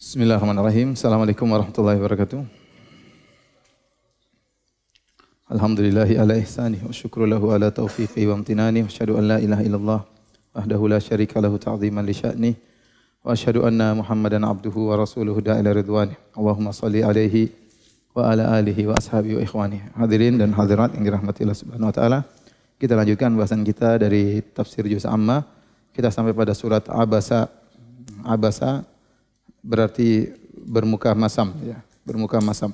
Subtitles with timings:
[0.00, 0.96] Bismillahirrahmanirrahim.
[0.96, 2.40] Assalamualaikum warahmatullahi wabarakatuh.
[5.52, 9.60] Alhamdulillahi ala ihsanih wa syukru lahu ala taufiqi wa amtinani wa asyhadu an la ilaha
[9.60, 10.00] illallah
[10.56, 12.56] wahdahu la syarika lahu ta'ziman li sya'ni
[13.20, 16.16] wa asyhadu anna Muhammadan abduhu wa rasuluhu da'ila ridwani.
[16.32, 17.52] Allahumma salli alaihi
[18.16, 19.84] wa ala alihi wa ashabihi wa ikhwani.
[20.00, 22.24] Hadirin dan hadirat yang dirahmati Allah Subhanahu wa taala.
[22.80, 25.44] Kita lanjutkan bahasan kita dari tafsir juz amma.
[25.92, 27.52] Kita sampai pada surat Abasa.
[28.24, 28.88] Abasa
[29.60, 32.72] berarti bermuka masam ya, bermuka masam.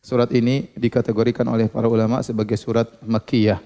[0.00, 3.60] Surat ini dikategorikan oleh para ulama sebagai surat Makkiyah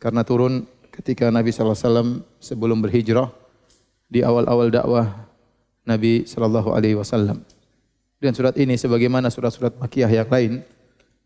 [0.00, 3.28] karena turun ketika Nabi SAW sebelum berhijrah
[4.08, 5.28] di awal-awal dakwah
[5.84, 7.44] Nabi Shallallahu Alaihi Wasallam.
[8.18, 10.52] Dan surat ini sebagaimana surat-surat Makkiyah yang lain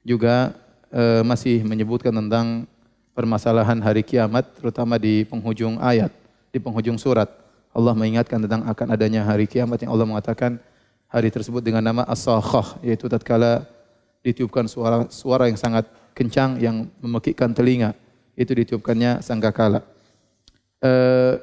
[0.04, 0.52] juga
[0.92, 2.68] e, masih menyebutkan tentang
[3.16, 6.12] permasalahan hari kiamat terutama di penghujung ayat,
[6.52, 7.32] di penghujung surat.
[7.72, 10.60] Allah mengingatkan tentang akan adanya hari kiamat yang Allah mengatakan
[11.08, 13.64] hari tersebut dengan nama As-Sakhah yaitu tatkala
[14.20, 17.96] ditiupkan suara suara yang sangat kencang yang memekikkan telinga.
[18.36, 19.84] Itu ditiupkannya sangkakala.
[20.80, 21.34] Eh,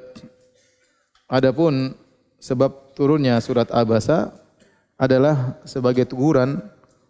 [1.29, 1.93] adapun
[2.41, 4.33] sebab turunnya surat Abasa
[4.99, 6.59] adalah sebagai teguran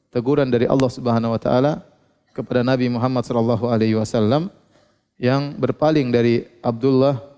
[0.09, 1.86] teguran dari Allah Subhanahu wa taala
[2.33, 4.50] kepada Nabi Muhammad sallallahu alaihi wasallam
[5.20, 7.28] yang berpaling dari Abdullah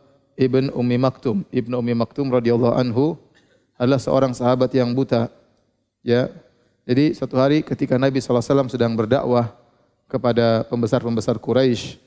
[0.42, 1.46] ibn Ummi Maktum.
[1.54, 3.14] Ibnu Ummi Maktum radhiyallahu anhu
[3.78, 5.30] adalah seorang sahabat yang buta.
[6.02, 6.34] Ya,
[6.82, 9.54] jadi satu hari ketika Nabi SAW sedang berdakwah
[10.10, 12.02] kepada pembesar-pembesar Quraisy,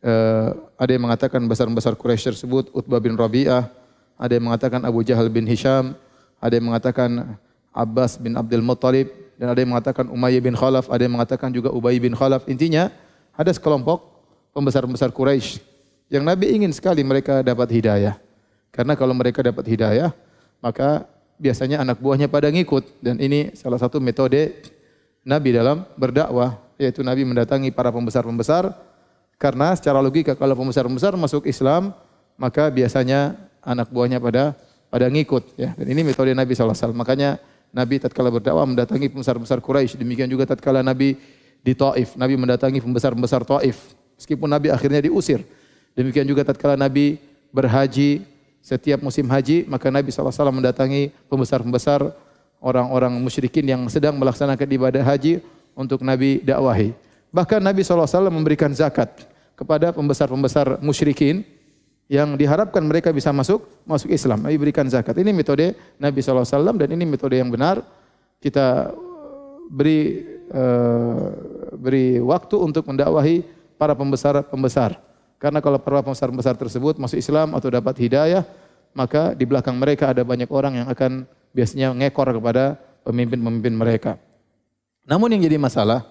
[0.00, 0.48] eh,
[0.80, 3.68] ada yang mengatakan besar-besar Quraisy tersebut Utbah bin Rabi'ah,
[4.16, 5.92] ada yang mengatakan Abu Jahal bin Hisham,
[6.40, 7.36] ada yang mengatakan
[7.76, 11.68] Abbas bin Abdul Muttalib, dan ada yang mengatakan Umayyah bin Khalaf, ada yang mengatakan juga
[11.72, 12.44] Ubay bin Khalaf.
[12.48, 12.88] Intinya
[13.36, 14.04] ada sekelompok
[14.52, 15.69] pembesar-pembesar Quraisy
[16.10, 18.18] yang Nabi ingin sekali mereka dapat hidayah.
[18.74, 20.10] Karena kalau mereka dapat hidayah,
[20.58, 21.06] maka
[21.38, 22.98] biasanya anak buahnya pada ngikut.
[22.98, 24.58] Dan ini salah satu metode
[25.22, 28.74] Nabi dalam berdakwah yaitu Nabi mendatangi para pembesar-pembesar.
[29.38, 31.94] Karena secara logika kalau pembesar-pembesar masuk Islam
[32.36, 34.58] maka biasanya anak buahnya pada
[34.90, 35.78] pada ngikut ya.
[35.78, 36.90] Dan ini metode Nabi SAW.
[36.90, 37.38] Makanya
[37.70, 39.94] Nabi tatkala berdakwah mendatangi pembesar-pembesar Quraisy.
[39.94, 41.14] Demikian juga tatkala Nabi
[41.62, 42.18] di Taif.
[42.18, 43.94] Nabi mendatangi pembesar-pembesar Taif.
[44.18, 45.46] Meskipun Nabi akhirnya diusir
[45.94, 47.18] demikian juga tatkala Nabi
[47.50, 48.24] berhaji
[48.60, 52.12] setiap musim haji maka Nabi SAW mendatangi pembesar-pembesar
[52.60, 55.40] orang-orang musyrikin yang sedang melaksanakan ibadah haji
[55.72, 56.92] untuk Nabi dakwahi.
[57.32, 59.24] Bahkan Nabi SAW memberikan zakat
[59.56, 61.42] kepada pembesar-pembesar musyrikin
[62.10, 64.42] yang diharapkan mereka bisa masuk masuk Islam.
[64.42, 65.14] Nabi berikan zakat.
[65.14, 67.80] Ini metode Nabi SAW dan ini metode yang benar.
[68.42, 68.90] Kita
[69.70, 71.30] beri uh,
[71.78, 73.46] beri waktu untuk mendakwahi
[73.78, 74.98] para pembesar-pembesar.
[75.40, 78.44] Karena kalau para pembesar-pembesar tersebut masuk Islam atau dapat hidayah,
[78.92, 81.24] maka di belakang mereka ada banyak orang yang akan
[81.56, 82.76] biasanya ngekor kepada
[83.08, 84.20] pemimpin-pemimpin mereka.
[85.08, 86.04] Namun yang jadi masalah,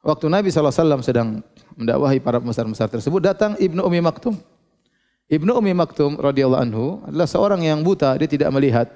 [0.00, 1.44] waktu Nabi SAW sedang
[1.76, 4.40] mendakwahi para pembesar-pembesar tersebut, datang Ibnu Umi Maktum.
[5.28, 8.88] Ibnu Umi Maktum radhiyallahu anhu adalah seorang yang buta, dia tidak melihat.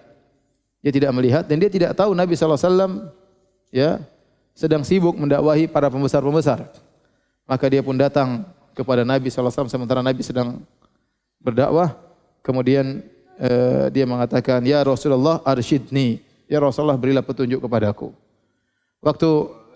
[0.81, 3.11] Dia tidak melihat dan dia tidak tahu Nabi SAW
[3.75, 4.01] ya
[4.57, 6.73] sedang sibuk mendakwahi para pembesar-pembesar.
[7.45, 10.61] Maka dia pun datang kepada Nabi SAW sementara Nabi sedang
[11.41, 11.97] berdakwah.
[12.45, 13.01] Kemudian
[13.41, 16.21] uh, dia mengatakan, Ya Rasulullah arsyidni.
[16.45, 18.13] Ya Rasulullah berilah petunjuk kepadaku.
[19.01, 19.29] Waktu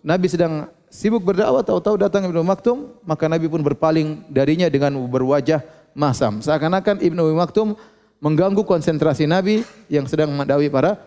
[0.04, 5.64] Nabi sedang sibuk berdakwah, tahu-tahu datang Ibnu Maktum, maka Nabi pun berpaling darinya dengan berwajah
[5.96, 6.44] masam.
[6.44, 7.74] Seakan-akan Ibnu Maktum
[8.20, 11.00] mengganggu konsentrasi Nabi yang sedang mendawi para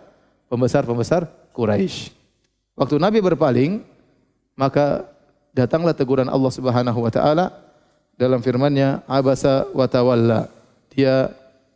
[0.49, 2.11] pembesar-pembesar Quraisy.
[2.73, 3.85] Waktu Nabi berpaling,
[4.57, 5.05] maka
[5.53, 7.45] datanglah teguran Allah Subhanahu wa taala
[8.17, 10.49] dalam firman-Nya abasa wa tawalla.
[10.93, 11.33] Dia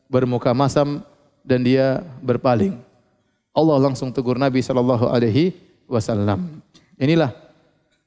[0.08, 1.02] bermuka masam
[1.42, 2.78] dan dia berpaling.
[3.56, 5.58] Allah langsung tegur Nabi sallallahu alaihi
[5.90, 6.62] wasallam.
[6.98, 7.34] Inilah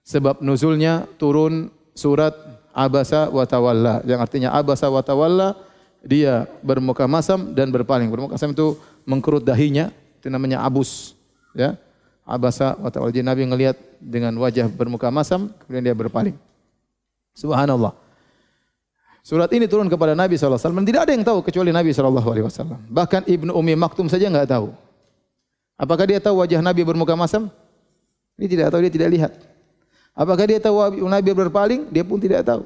[0.06, 2.32] sebab nuzulnya turun surat
[2.70, 5.59] abasa wa tawalla yang artinya abasa wa tawalla
[6.00, 8.09] dia bermuka masam dan berpaling.
[8.09, 11.12] Bermuka masam itu mengkerut dahinya, itu namanya abus,
[11.53, 11.76] ya.
[12.24, 13.12] Abasa wa tawalla.
[13.12, 16.36] Jadi Nabi ngelihat dengan wajah bermuka masam, kemudian dia berpaling.
[17.36, 17.92] Subhanallah.
[19.21, 20.57] Surat ini turun kepada Nabi SAW.
[20.59, 22.49] Tidak ada yang tahu kecuali Nabi SAW.
[22.89, 24.72] Bahkan Ibnu Umi Maktum saja enggak tahu.
[25.77, 27.49] Apakah dia tahu wajah Nabi bermuka masam?
[28.37, 29.33] Dia tidak tahu, dia tidak lihat.
[30.17, 30.77] Apakah dia tahu
[31.09, 31.89] Nabi berpaling?
[31.89, 32.65] Dia pun tidak tahu.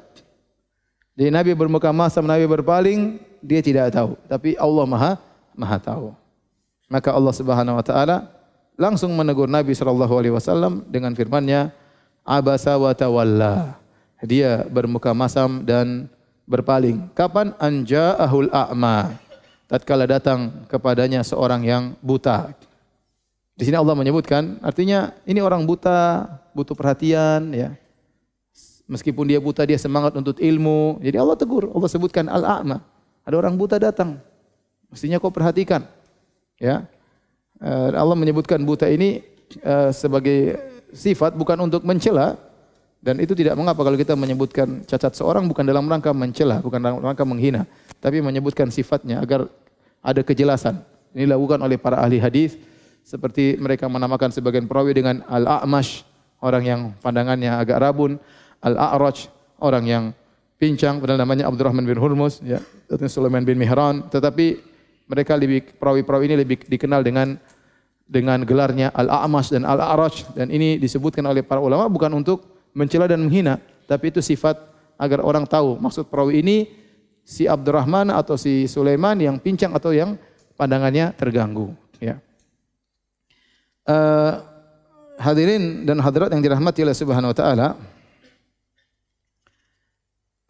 [1.15, 4.19] Jadi Nabi bermuka masam, Nabi berpaling, dia tidak tahu.
[4.27, 5.11] Tapi Allah Maha
[5.55, 6.07] Maha tahu.
[6.91, 8.17] Maka Allah Subhanahu wa taala
[8.75, 11.71] langsung menegur Nabi sallallahu alaihi wasallam dengan firman-Nya,
[12.21, 13.79] "Abasa wa tawalla."
[14.21, 16.11] Dia bermuka masam dan
[16.45, 17.09] berpaling.
[17.17, 19.17] Kapan anja ahul a'ma?
[19.65, 22.53] Tatkala datang kepadanya seorang yang buta.
[23.57, 27.73] Di sini Allah menyebutkan, artinya ini orang buta, butuh perhatian, ya.
[28.85, 31.01] Meskipun dia buta, dia semangat untuk ilmu.
[31.01, 32.85] Jadi Allah tegur, Allah sebutkan al-a'ma.
[33.25, 34.21] Ada orang buta datang,
[34.93, 35.89] mestinya kau perhatikan.
[36.61, 36.85] Ya,
[37.57, 39.25] eh, Allah menyebutkan buta ini
[39.65, 40.61] eh, sebagai
[40.93, 42.37] sifat bukan untuk mencela
[43.05, 46.97] dan itu tidak mengapa kalau kita menyebutkan cacat seorang bukan dalam rangka mencela, bukan dalam
[47.05, 47.69] rangka menghina,
[48.01, 49.45] tapi menyebutkan sifatnya agar
[50.01, 50.81] ada kejelasan.
[51.13, 52.57] Ini dilakukan oleh para ahli hadis
[53.05, 56.01] seperti mereka menamakan sebagian perawi dengan al-a'mash,
[56.41, 58.17] orang yang pandangannya agak rabun,
[58.65, 59.29] al-a'raj,
[59.61, 60.03] orang yang
[60.57, 62.57] pincang, padahal namanya Abdurrahman bin Hurmus, ya,
[63.05, 64.65] Sulaiman bin Mihran, tetapi
[65.05, 67.37] mereka lebih perawi-perawi ini lebih dikenal dengan
[68.09, 70.33] dengan gelarnya al-a'mash dan al-a'raj.
[70.33, 74.59] Dan ini disebutkan oleh para ulama bukan untuk mencela dan menghina, tapi itu sifat
[74.99, 76.57] agar orang tahu maksud perawi ini
[77.23, 80.19] si Abdurrahman atau si Sulaiman yang pincang atau yang
[80.59, 81.71] pandangannya terganggu,
[82.03, 82.19] ya.
[83.85, 84.43] Uh,
[85.17, 87.67] hadirin dan hadirat yang dirahmati oleh Subhanahu wa taala.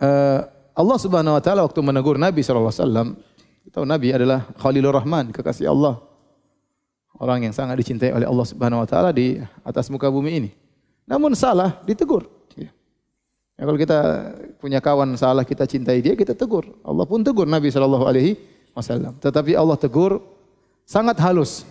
[0.02, 0.40] Uh,
[0.76, 3.08] Allah Subhanahu wa taala waktu menegur Nabi sallallahu alaihi wasallam,
[3.72, 6.02] tahu Nabi adalah Khalilur Rahman, kekasih Allah.
[7.16, 10.52] Orang yang sangat dicintai oleh Allah Subhanahu wa taala di atas muka bumi ini.
[11.06, 12.26] Namun salah, ditegur.
[12.58, 12.74] Ya.
[13.56, 13.98] Ya, kalau kita
[14.58, 16.66] punya kawan salah, kita cintai dia, kita tegur.
[16.82, 18.38] Allah pun tegur Nabi sallallahu alaihi
[18.74, 19.16] wasallam.
[19.22, 20.20] Tetapi Allah tegur
[20.84, 21.64] sangat halus.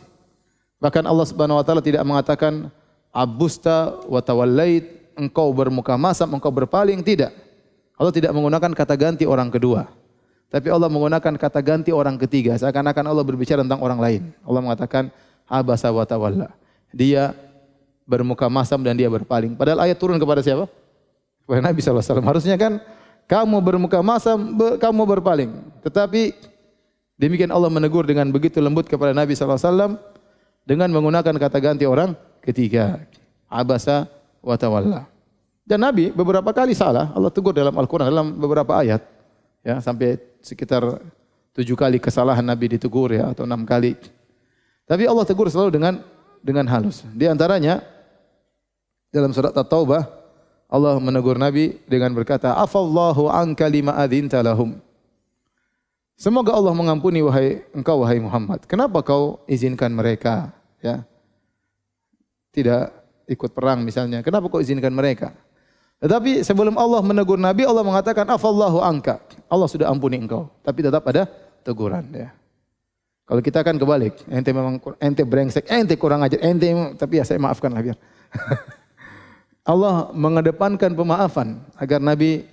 [0.79, 2.71] Bahkan Allah Subhanahu wa taala tidak mengatakan
[3.11, 4.87] abusta wa tawallait,
[5.19, 7.35] engkau bermuka masam, engkau berpaling, tidak.
[7.95, 9.87] Allah tidak menggunakan kata ganti orang kedua.
[10.51, 12.55] Tapi Allah menggunakan kata ganti orang ketiga.
[12.59, 14.23] Seakan-akan Allah berbicara tentang orang lain.
[14.47, 15.11] Allah mengatakan
[15.51, 16.55] abasa wa tawalla.
[16.95, 17.35] Dia
[18.05, 19.57] bermuka masam dan dia berpaling.
[19.57, 20.69] Padahal ayat turun kepada siapa?
[21.45, 22.25] Kepada Nabi SAW.
[22.25, 22.81] Harusnya kan
[23.25, 25.51] kamu bermuka masam, kamu berpaling.
[25.85, 26.37] Tetapi
[27.17, 29.97] demikian Allah menegur dengan begitu lembut kepada Nabi SAW
[30.65, 32.13] dengan menggunakan kata ganti orang
[32.45, 33.01] ketiga.
[33.49, 34.09] Abasa
[34.45, 35.09] wa tawalla.
[35.65, 39.01] Dan Nabi beberapa kali salah, Allah tegur dalam Al-Quran, dalam beberapa ayat.
[39.65, 41.01] Ya, sampai sekitar
[41.57, 43.97] tujuh kali kesalahan Nabi ditegur ya, atau enam kali.
[44.85, 46.05] Tapi Allah tegur selalu dengan
[46.45, 47.01] dengan halus.
[47.17, 47.81] Di antaranya,
[49.15, 50.11] dalam surat At-Taubah,
[50.67, 54.75] Allah menegur Nabi dengan berkata, Afallahu anka lima adhinta lahum.
[56.19, 58.67] Semoga Allah mengampuni wahai engkau wahai Muhammad.
[58.67, 60.51] Kenapa kau izinkan mereka
[60.83, 61.07] ya?
[62.51, 62.91] Tidak
[63.31, 64.23] ikut perang misalnya.
[64.23, 65.31] Kenapa kau izinkan mereka?
[66.03, 69.23] Tetapi sebelum Allah menegur Nabi, Allah mengatakan afallahu angka.
[69.47, 70.51] Allah sudah ampuni engkau.
[70.63, 71.27] Tapi tetap ada
[71.63, 72.31] teguran ya.
[73.25, 76.69] Kalau kita kan kebalik, ente memang ente brengsek, ente kurang ajar, ente
[77.01, 77.97] tapi ya saya maafkan lah biar.
[79.65, 82.45] Allah mengedepankan pemaafan agar Nabi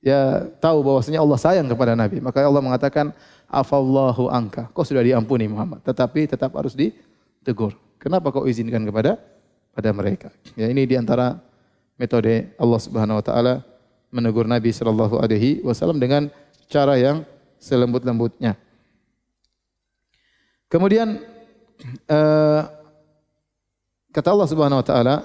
[0.00, 2.24] ya tahu bahwasanya Allah sayang kepada Nabi.
[2.24, 3.12] Maka Allah mengatakan
[3.52, 4.72] afallahu angka.
[4.72, 7.76] Kau sudah diampuni Muhammad, tetapi tetap harus ditegur.
[8.00, 9.20] Kenapa kau izinkan kepada
[9.76, 10.32] pada mereka?
[10.56, 11.36] Ya ini di antara
[12.00, 13.54] metode Allah Subhanahu wa taala
[14.08, 16.32] menegur Nabi sallallahu alaihi wasallam dengan
[16.72, 17.20] cara yang
[17.60, 18.56] selembut-lembutnya.
[20.72, 21.20] Kemudian
[22.10, 22.60] uh,
[24.10, 25.16] kata Allah Subhanahu wa taala,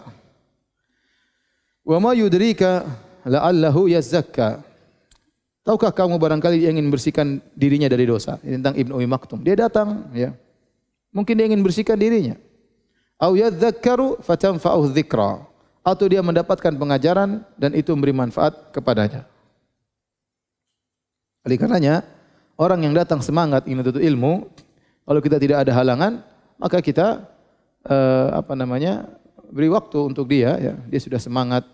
[1.81, 2.85] "Wa ma yudrika
[3.25, 4.61] la'allahu yazakka."
[5.61, 8.41] Tahukah kamu barangkali dia ingin bersihkan dirinya dari dosa?
[8.41, 9.45] Ini tentang Ibnu Umi Maktum.
[9.45, 10.33] Dia datang, ya.
[11.13, 12.33] Mungkin dia ingin bersihkan dirinya.
[13.21, 15.45] Au yadzakkaru fatanfa'uhu dzikra.
[15.85, 19.29] Atau dia mendapatkan pengajaran dan itu memberi manfaat kepadanya.
[21.45, 22.05] Oleh karenanya,
[22.57, 24.50] orang yang datang semangat ingin menuntut ilmu,
[25.05, 26.25] kalau kita tidak ada halangan,
[26.57, 27.21] maka kita
[27.85, 29.09] uh, apa namanya?
[29.51, 30.74] Beri waktu untuk dia ya.
[30.88, 31.67] Dia sudah semangat.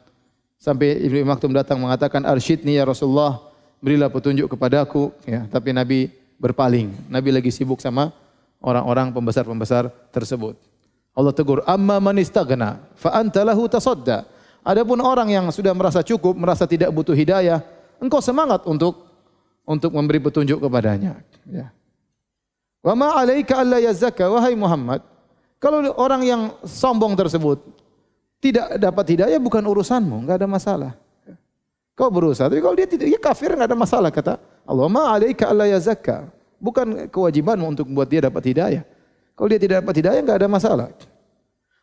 [0.58, 3.40] Sampai Ibnu Maktum datang mengatakan arsyidni ya Rasulullah
[3.80, 5.14] berilah petunjuk kepadaku.
[5.24, 6.10] Ya tapi Nabi
[6.42, 6.90] berpaling.
[7.08, 8.10] Nabi lagi sibuk sama
[8.60, 10.58] orang-orang pembesar-pembesar tersebut.
[11.18, 14.26] Allah tegur amma man istaghna fa anta lahu tasadda.
[14.66, 17.64] Adapun orang yang sudah merasa cukup merasa tidak butuh hidayah
[18.02, 19.06] engkau semangat untuk
[19.66, 21.22] untuk memberi petunjuk kepadanya.
[21.50, 21.70] Ya.
[22.82, 25.02] Wa ma alaika alla yazakka wahai Muhammad
[25.58, 27.62] kalau orang yang sombong tersebut
[28.38, 30.92] tidak dapat hidayah bukan urusanmu enggak ada masalah
[31.98, 34.38] Kau berusaha, tapi kalau dia tidak, ya kafir nggak ada masalah kata
[34.70, 34.86] Allah.
[34.86, 36.30] Ma alaika alla yazakka.
[36.62, 38.84] Bukan kewajibanmu untuk membuat dia dapat hidayah.
[39.34, 40.88] Kalau dia tidak dapat hidayah nggak ada masalah.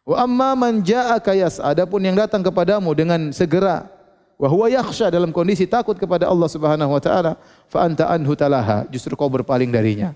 [0.06, 1.74] Wa amma man ja'aka yas'a.
[1.74, 3.90] Adapun yang datang kepadamu dengan segera
[4.38, 7.34] wa huwa yakhsha dalam kondisi takut kepada Allah Subhanahu wa taala,
[7.66, 8.86] fa anta anhu talaha.
[8.94, 10.14] Justru kau berpaling darinya.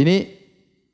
[0.00, 0.32] Ini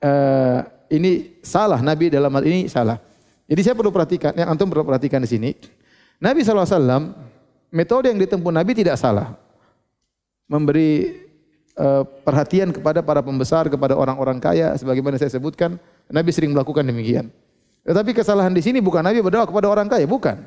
[0.03, 2.99] uh, ini salah Nabi dalam hal ini salah.
[3.47, 5.51] Jadi saya perlu perhatikan, yang antum perlu perhatikan di sini.
[6.19, 7.15] Nabi SAW
[7.71, 9.39] metode yang ditempuh Nabi tidak salah.
[10.51, 11.23] Memberi
[11.79, 15.79] uh, perhatian kepada para pembesar, kepada orang-orang kaya, sebagaimana saya sebutkan,
[16.11, 17.31] Nabi sering melakukan demikian.
[17.87, 20.43] Tetapi kesalahan di sini bukan Nabi berdoa kepada orang kaya, bukan.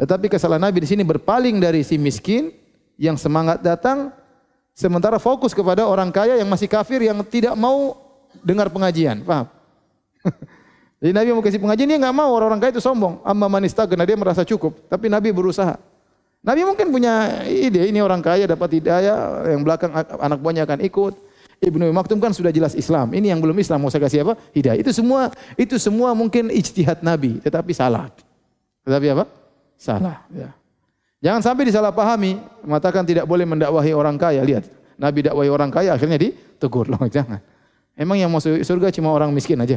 [0.00, 2.56] Tetapi kesalahan Nabi di sini berpaling dari si miskin
[2.96, 4.12] yang semangat datang
[4.72, 8.00] sementara fokus kepada orang kaya yang masih kafir yang tidak mau
[8.40, 9.20] dengar pengajian.
[9.20, 9.59] Paham?
[11.00, 13.24] Jadi Nabi mau kasih pengajian dia nggak mau orang-orang kaya itu sombong.
[13.24, 14.76] Amma manista karena dia merasa cukup.
[14.86, 15.80] Tapi Nabi berusaha.
[16.40, 21.14] Nabi mungkin punya ide ini orang kaya dapat hidayah yang belakang anak buahnya akan ikut.
[21.60, 23.12] Ibnu Maktum kan sudah jelas Islam.
[23.12, 24.40] Ini yang belum Islam mau saya kasih apa?
[24.56, 24.80] Hidayah.
[24.80, 25.28] Itu semua
[25.60, 28.08] itu semua mungkin ijtihad Nabi, tetapi salah.
[28.84, 29.24] Tetapi apa?
[29.76, 30.24] Salah.
[30.32, 30.56] Ya.
[31.20, 34.40] Jangan sampai disalahpahami, mengatakan tidak boleh mendakwahi orang kaya.
[34.40, 34.64] Lihat,
[34.96, 37.44] Nabi dakwahi orang kaya akhirnya ditegur loh, jangan.
[37.92, 39.76] Emang yang masuk surga cuma orang miskin aja?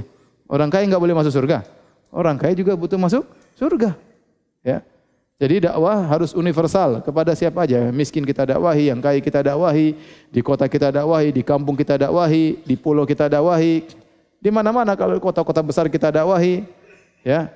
[0.54, 1.66] Orang kaya nggak boleh masuk surga?
[2.14, 3.26] Orang kaya juga butuh masuk
[3.58, 3.98] surga.
[4.62, 4.86] Ya.
[5.42, 7.90] Jadi dakwah harus universal kepada siapa aja.
[7.90, 9.98] Miskin kita dakwahi, yang kaya kita dakwahi,
[10.30, 13.82] di kota kita dakwahi, di kampung kita dakwahi, di pulau kita dakwahi,
[14.38, 16.62] di mana-mana kalau kota-kota besar kita dakwahi,
[17.26, 17.50] ya.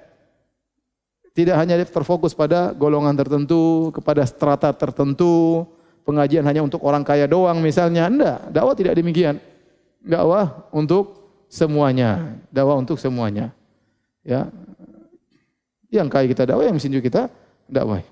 [1.37, 5.69] Tidak hanya terfokus pada golongan tertentu, kepada strata tertentu,
[6.01, 8.09] pengajian hanya untuk orang kaya doang misalnya.
[8.09, 9.37] Enggak, dakwah tidak demikian
[10.07, 11.16] dakwah untuk
[11.47, 13.51] semuanya, dakwah untuk semuanya.
[14.23, 14.51] Ya.
[15.87, 17.21] Yang kaya kita dakwah, yang miskin juga kita
[17.67, 18.03] dakwah.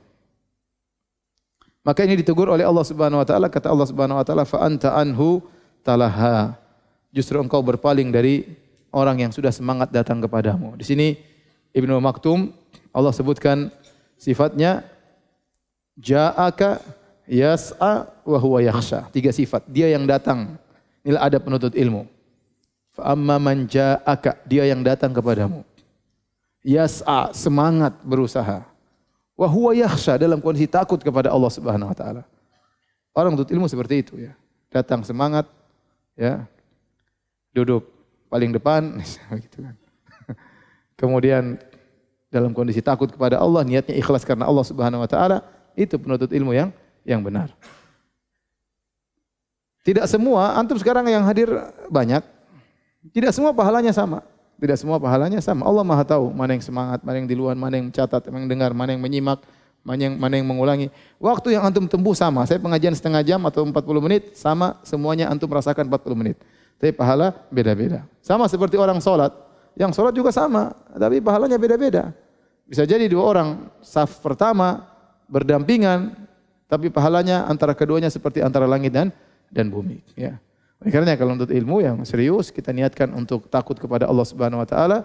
[1.86, 4.96] Maka ini ditegur oleh Allah Subhanahu wa taala, kata Allah Subhanahu wa taala, fa anta
[4.98, 5.44] anhu
[5.86, 6.58] talaha.
[7.14, 8.44] Justru engkau berpaling dari
[8.90, 10.76] orang yang sudah semangat datang kepadamu.
[10.76, 11.16] Di sini
[11.72, 12.52] Ibnu Maktum
[12.96, 13.70] Allah sebutkan
[14.18, 14.84] sifatnya
[16.00, 16.82] ja'aka
[17.28, 19.08] yas'a wa huwa yakhsha.
[19.12, 19.68] Tiga sifat.
[19.70, 20.60] Dia yang datang
[21.06, 22.10] Inilah ada penuntut ilmu.
[22.96, 25.68] Fa amma man ja'aka, dia yang datang kepadamu.
[26.64, 28.64] Yas'a, semangat berusaha.
[29.36, 32.24] Wa huwa yakhsha dalam kondisi takut kepada Allah Subhanahu wa taala.
[33.12, 34.32] Orang penuntut ilmu seperti itu ya.
[34.72, 35.44] Datang semangat
[36.16, 36.48] ya.
[37.52, 37.84] Duduk
[38.32, 39.04] paling depan
[39.44, 39.76] gitu kan.
[40.96, 41.60] Kemudian
[42.32, 45.44] dalam kondisi takut kepada Allah, niatnya ikhlas karena Allah Subhanahu wa taala,
[45.76, 46.72] itu penuntut ilmu yang
[47.04, 47.52] yang benar.
[49.86, 51.52] Tidak semua, antum sekarang yang hadir
[51.94, 52.26] banyak,
[53.12, 54.24] tidak semua pahalanya sama.
[54.56, 55.68] Tidak semua pahalanya sama.
[55.68, 58.52] Allah Maha tahu mana yang semangat, mana yang di luar, mana yang mencatat, mana yang
[58.56, 59.44] dengar, mana yang menyimak,
[59.84, 60.88] mana yang mana yang mengulangi.
[61.20, 62.48] Waktu yang antum tempuh sama.
[62.48, 66.40] Saya pengajian setengah jam atau 40 menit sama semuanya antum rasakan 40 menit.
[66.80, 68.08] Tapi pahala beda-beda.
[68.24, 69.36] Sama seperti orang sholat.
[69.76, 72.16] Yang sholat juga sama, tapi pahalanya beda-beda.
[72.64, 73.50] Bisa jadi dua orang
[73.84, 74.88] saf pertama
[75.28, 76.16] berdampingan,
[76.66, 79.12] tapi pahalanya antara keduanya seperti antara langit dan
[79.52, 80.00] dan bumi.
[80.16, 80.40] Ya.
[80.86, 85.00] Karena kalau untuk ilmu yang serius kita niatkan untuk takut kepada Allah Subhanahu Wa Taala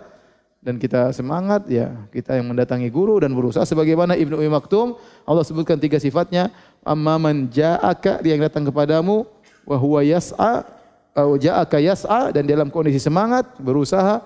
[0.60, 4.92] dan kita semangat ya kita yang mendatangi guru dan berusaha sebagaimana Ibnu Umi Maktum
[5.24, 6.52] Allah sebutkan tiga sifatnya
[6.84, 9.24] amma man ja'aka dia yang datang kepadamu
[9.64, 10.68] wa huwa yas'a
[11.16, 14.20] atau ja'aka yas'a dan dalam kondisi semangat berusaha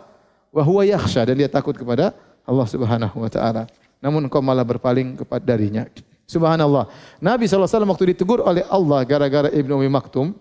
[0.51, 2.11] wa huwa yakhsha dan dia takut kepada
[2.43, 3.71] Allah Subhanahu wa taala
[4.03, 5.87] namun engkau malah berpaling kepada darinya
[6.25, 6.89] Subhanallah.
[7.21, 10.33] Nabi SAW waktu ditegur oleh Allah gara-gara Ibnu Umi Maktum,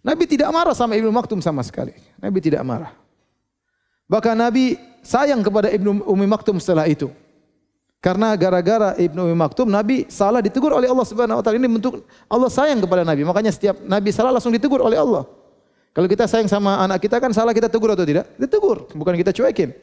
[0.00, 1.92] Nabi tidak marah sama Ibnu Maktum sama sekali.
[2.16, 2.92] Nabi tidak marah.
[4.08, 7.12] Bahkan Nabi sayang kepada Ibnu Umi Maktum setelah itu.
[8.00, 11.60] Karena gara-gara Ibnu Umi Maktum, Nabi salah ditegur oleh Allah Subhanahu wa taala.
[11.60, 12.00] Ini bentuk
[12.32, 13.28] Allah sayang kepada Nabi.
[13.28, 15.28] Makanya setiap Nabi salah langsung ditegur oleh Allah.
[15.92, 18.24] Kalau kita sayang sama anak kita kan salah kita tegur atau tidak?
[18.40, 19.76] Ditegur, bukan kita cuekin.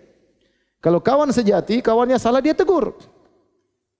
[0.81, 2.97] Kalau kawan sejati, kawannya salah dia tegur.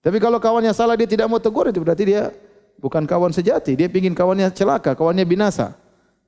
[0.01, 2.33] Tapi kalau kawannya salah dia tidak mau tegur itu berarti dia
[2.81, 3.75] bukan kawan sejati.
[3.77, 5.77] Dia ingin kawannya celaka, kawannya binasa.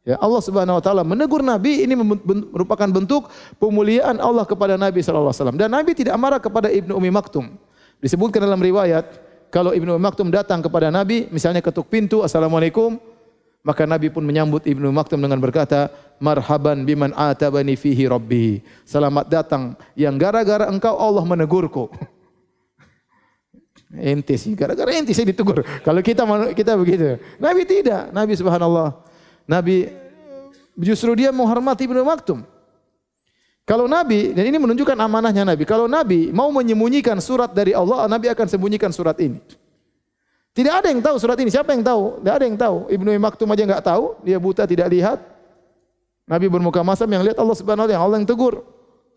[0.09, 1.93] Ya Allah Subhanahu wa taala menegur Nabi ini
[2.49, 3.29] merupakan bentuk
[3.61, 5.59] pemuliaan Allah kepada Nabi sallallahu alaihi wasallam.
[5.61, 7.53] Dan Nabi tidak marah kepada Ibnu Umi Maktum.
[8.01, 9.05] Disebutkan dalam riwayat
[9.53, 12.97] kalau Ibnu Umi Maktum datang kepada Nabi, misalnya ketuk pintu, Assalamualaikum,
[13.61, 18.65] maka Nabi pun menyambut Ibnu Maktum dengan berkata, Marhaban biman atabani fihi rabbi.
[18.89, 21.85] Selamat datang yang gara-gara engkau Allah menegurku.
[23.93, 25.65] Ente sih, gara-gara ente saya ditegur.
[25.81, 26.21] Kalau kita
[26.53, 27.17] kita begitu.
[27.41, 28.13] Nabi tidak.
[28.13, 29.08] Nabi subhanallah.
[29.49, 29.89] Nabi
[30.77, 32.45] justru dia menghormati Ibnu Maktum.
[33.65, 35.65] Kalau Nabi, dan ini menunjukkan amanahnya Nabi.
[35.65, 39.41] Kalau Nabi mau menyembunyikan surat dari Allah, Nabi akan sembunyikan surat ini.
[40.53, 41.53] Tidak ada yang tahu surat ini.
[41.53, 42.21] Siapa yang tahu?
[42.21, 42.89] Tidak ada yang tahu.
[42.89, 44.17] Ibnu Maktum aja nggak tahu.
[44.25, 45.21] Dia buta tidak lihat.
[46.25, 48.61] Nabi bermuka masam yang lihat Allah Subhanahu wa taala, Allah yang tegur.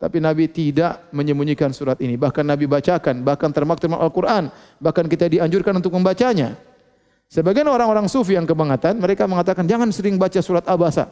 [0.00, 2.20] Tapi Nabi tidak menyembunyikan surat ini.
[2.20, 4.52] Bahkan Nabi bacakan, bahkan termaktum Al-Quran.
[4.80, 6.56] Bahkan kita dianjurkan untuk membacanya.
[7.32, 11.08] Sebagian orang-orang sufi yang kebangatan, mereka mengatakan jangan sering baca surat Abasa.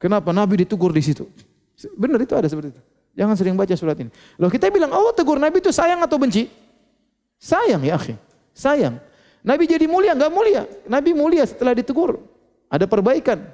[0.00, 0.32] Kenapa?
[0.32, 1.28] Nabi ditegur di situ.
[1.92, 2.80] Benar itu ada seperti itu.
[3.12, 4.08] Jangan sering baca surat ini.
[4.40, 6.48] Loh kita bilang, oh tegur Nabi itu sayang atau benci?
[7.36, 8.16] Sayang ya akhi.
[8.56, 8.96] Sayang.
[9.44, 10.64] Nabi jadi mulia, enggak mulia.
[10.88, 12.16] Nabi mulia setelah ditegur.
[12.72, 13.44] Ada perbaikan.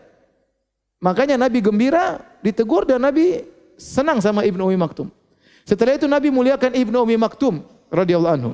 [1.02, 3.43] Makanya Nabi gembira, ditegur dan Nabi
[3.75, 5.11] senang sama Ibnu Umi Maktum.
[5.67, 8.52] Setelah itu Nabi muliakan Ibnu Umi Maktum radhiyallahu anhu.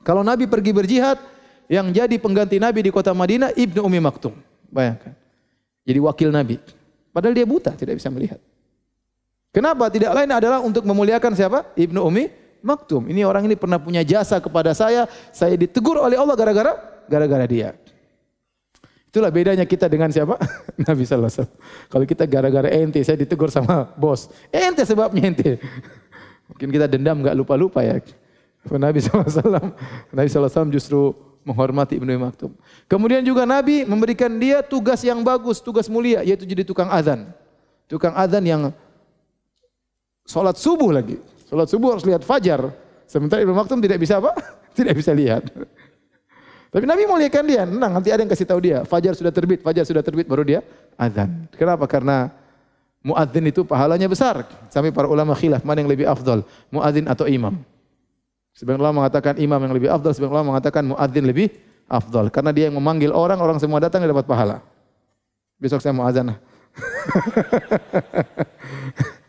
[0.00, 1.20] Kalau Nabi pergi berjihad,
[1.70, 4.34] yang jadi pengganti Nabi di kota Madinah Ibnu Umi Maktum.
[4.74, 5.14] Bayangkan.
[5.86, 6.58] Jadi wakil Nabi.
[7.14, 8.42] Padahal dia buta, tidak bisa melihat.
[9.54, 9.86] Kenapa?
[9.86, 11.70] Tidak lain adalah untuk memuliakan siapa?
[11.78, 12.26] Ibnu Umi
[12.66, 13.06] Maktum.
[13.06, 16.74] Ini orang ini pernah punya jasa kepada saya, saya ditegur oleh Allah gara-gara
[17.06, 17.78] gara-gara dia.
[19.10, 20.38] Itulah bedanya kita dengan siapa?
[20.86, 21.58] Nabi sallallahu alaihi wasallam.
[21.90, 24.30] Kalau kita gara-gara ente, saya ditegur sama bos.
[24.50, 25.58] Ente sebabnya ente.
[26.50, 27.98] Mungkin kita dendam nggak lupa-lupa ya.
[28.70, 29.72] Nabi SAW,
[30.12, 32.52] Nabi SAW justru menghormati Ibnu Maktum.
[32.84, 37.28] Kemudian juga Nabi memberikan dia tugas yang bagus, tugas mulia, yaitu jadi tukang azan.
[37.88, 38.62] Tukang azan yang
[40.28, 41.18] sholat subuh lagi.
[41.48, 42.70] Sholat subuh harus lihat fajar.
[43.08, 44.36] Sementara Ibnu Maktum tidak bisa apa?
[44.78, 45.48] tidak bisa lihat.
[46.70, 47.62] Tapi Nabi muliakan dia.
[47.66, 48.86] Tenang, nanti ada yang kasih tahu dia.
[48.86, 50.60] Fajar sudah terbit, fajar sudah terbit, baru dia
[50.94, 51.50] azan.
[51.58, 51.90] Kenapa?
[51.90, 52.30] Karena
[53.02, 54.46] muadzin itu pahalanya besar.
[54.70, 57.58] Sampai para ulama khilaf mana yang lebih afdal, muadzin atau imam.
[58.54, 61.48] Sebagian ulama mengatakan imam yang lebih afdal, sebagian ulama mengatakan muadzin lebih
[61.86, 62.28] afdal.
[62.28, 64.60] Karena dia yang memanggil orang, orang semua datang dan dapat pahala.
[65.60, 66.30] Besok saya mau azan.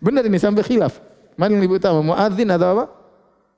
[0.05, 0.99] Benar ini sampai khilaf.
[1.39, 2.85] Mana yang lebih utama, muadzin atau apa?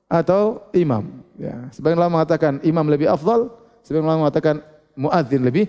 [0.06, 0.42] Atau
[0.76, 1.24] imam.
[1.40, 1.68] Ya.
[1.74, 4.64] Sebagian ulama mengatakan imam lebih afdal, Sebagian ulama mengatakan
[4.96, 5.68] muadzin lebih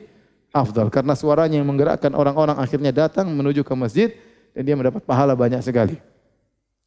[0.56, 4.16] afdal karena suaranya yang menggerakkan orang-orang akhirnya datang menuju ke masjid
[4.56, 6.00] dan dia mendapat pahala banyak sekali.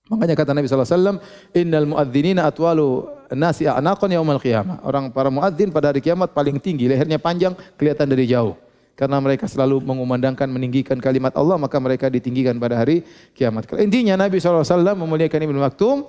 [0.08, 1.20] Makanya kata Nabi wasallam,
[1.52, 3.04] "Innal muadzinina atwalu
[3.36, 8.08] nasi a'naqan yaumal qiyamah." Orang para muadzin pada hari kiamat paling tinggi, lehernya panjang, kelihatan
[8.08, 8.56] dari jauh.
[8.98, 13.70] Karena mereka selalu mengumandangkan, meninggikan kalimat Allah, maka mereka ditinggikan pada hari kiamat.
[13.78, 14.66] Intinya Nabi SAW
[14.98, 16.02] memuliakan Ibnu Maktum,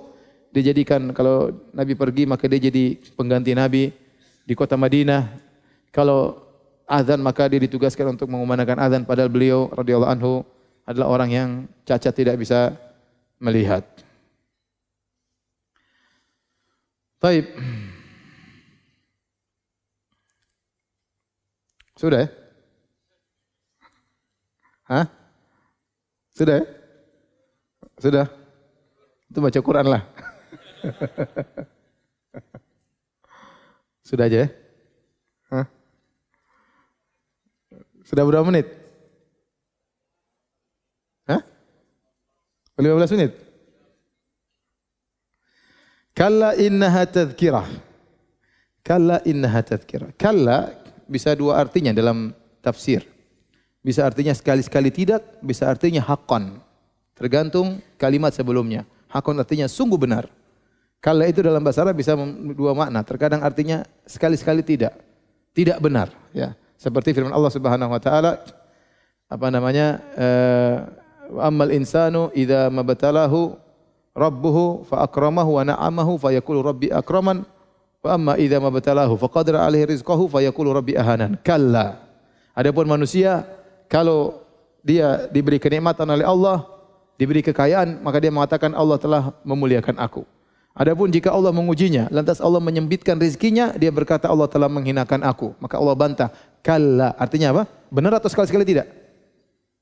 [0.50, 3.94] dijadikan kalau Nabi pergi maka dia jadi pengganti Nabi
[4.42, 5.30] di kota Madinah.
[5.94, 6.50] Kalau
[6.90, 10.42] azan maka dia ditugaskan untuk mengumandangkan azan padahal beliau radhiyallahu anhu
[10.82, 11.48] adalah orang yang
[11.86, 12.74] cacat tidak bisa
[13.40, 13.82] melihat.
[17.20, 17.48] Baik.
[21.96, 22.28] Sudah ya?
[24.88, 25.06] Hah?
[26.32, 26.64] Sudah ya?
[28.00, 28.26] Sudah?
[29.28, 30.02] Itu baca Quran lah.
[34.08, 34.48] Sudah aja ya?
[35.52, 35.66] Hah?
[38.08, 38.66] Sudah berapa menit?
[41.28, 41.44] Hah?
[42.82, 43.32] 15 menit?
[46.16, 47.68] Kalla innaha tadhkirah.
[48.84, 50.10] Kalla innaha tadhkirah.
[50.18, 50.72] Kalla
[51.08, 53.06] bisa dua artinya dalam tafsir.
[53.80, 56.60] Bisa artinya sekali-sekali tidak, bisa artinya hakon.
[57.16, 58.84] Tergantung kalimat sebelumnya.
[59.08, 60.28] Hakon artinya sungguh benar.
[61.00, 62.12] Kala itu dalam bahasa Arab bisa
[62.52, 63.00] dua makna.
[63.00, 64.92] Terkadang artinya sekali-sekali tidak.
[65.56, 66.12] Tidak benar.
[66.36, 66.52] Ya.
[66.76, 68.32] Seperti firman Allah Subhanahu Wa Taala
[69.32, 69.96] apa namanya?
[70.12, 70.99] Uh,
[71.38, 73.54] Amal insanu idza mabtalahu
[74.16, 77.46] rabbuhu fa akramahu wa na'amahu fa yaqulu rabbi akraman
[78.02, 81.38] wa amma idza mabtalahu fa qadara alaihi rizqahu fa yaqulu rabbi ahanan.
[81.46, 82.02] Kalla.
[82.56, 83.46] Adapun manusia
[83.86, 84.42] kalau
[84.82, 86.66] dia diberi kenikmatan oleh Allah,
[87.20, 90.24] diberi kekayaan, maka dia mengatakan Allah telah memuliakan aku.
[90.70, 95.52] Adapun jika Allah mengujinya, lantas Allah menyempitkan rezekinya, dia berkata Allah telah menghinakan aku.
[95.60, 96.28] Maka Allah bantah.
[96.64, 97.12] Kalla.
[97.18, 97.62] Artinya apa?
[97.90, 98.86] Benar atau sekali-sekali tidak?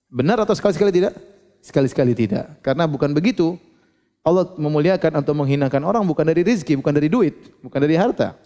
[0.09, 1.13] Benar atau sekali-sekali tidak?
[1.63, 2.59] Sekali-sekali tidak.
[2.63, 3.59] Karena bukan begitu.
[4.27, 8.37] Allah memuliakan atau menghinakan orang bukan dari rezeki, bukan dari duit, bukan dari harta.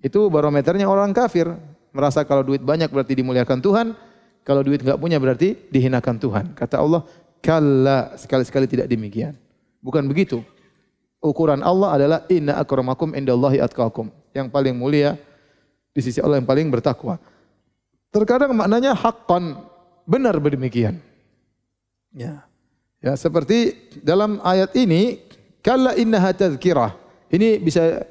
[0.00, 1.50] Itu barometernya orang kafir.
[1.92, 3.86] Merasa kalau duit banyak berarti dimuliakan Tuhan.
[4.46, 6.44] Kalau duit enggak punya berarti dihinakan Tuhan.
[6.56, 7.04] Kata Allah,
[7.44, 9.36] kalla sekali-sekali tidak demikian.
[9.84, 10.40] Bukan begitu
[11.20, 14.08] ukuran Allah adalah inna akramakum indallahi atqakum.
[14.32, 15.20] Yang paling mulia
[15.92, 17.20] di sisi Allah yang paling bertakwa.
[18.10, 19.54] Terkadang maknanya haqqan,
[20.08, 20.98] benar berdemikian.
[22.14, 22.44] Ya.
[23.00, 25.24] Ya, seperti dalam ayat ini,
[25.64, 26.92] kalla innaha tadhkirah.
[27.32, 28.04] Ini bisa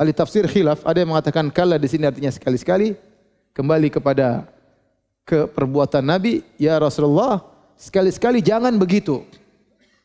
[0.00, 2.96] ahli tafsir khilaf, ada yang mengatakan kalla di sini artinya sekali-sekali
[3.52, 4.48] kembali kepada
[5.28, 7.44] ke perbuatan Nabi, ya Rasulullah,
[7.76, 9.24] sekali-sekali jangan begitu.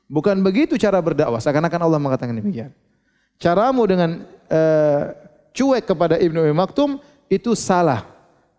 [0.09, 1.37] Bukan begitu cara berdakwah.
[1.37, 2.73] Seakan-akan Allah mengatakan demikian.
[3.37, 5.03] Caramu dengan uh,
[5.53, 6.97] cuek kepada Ibnu Maktum
[7.29, 8.09] itu salah.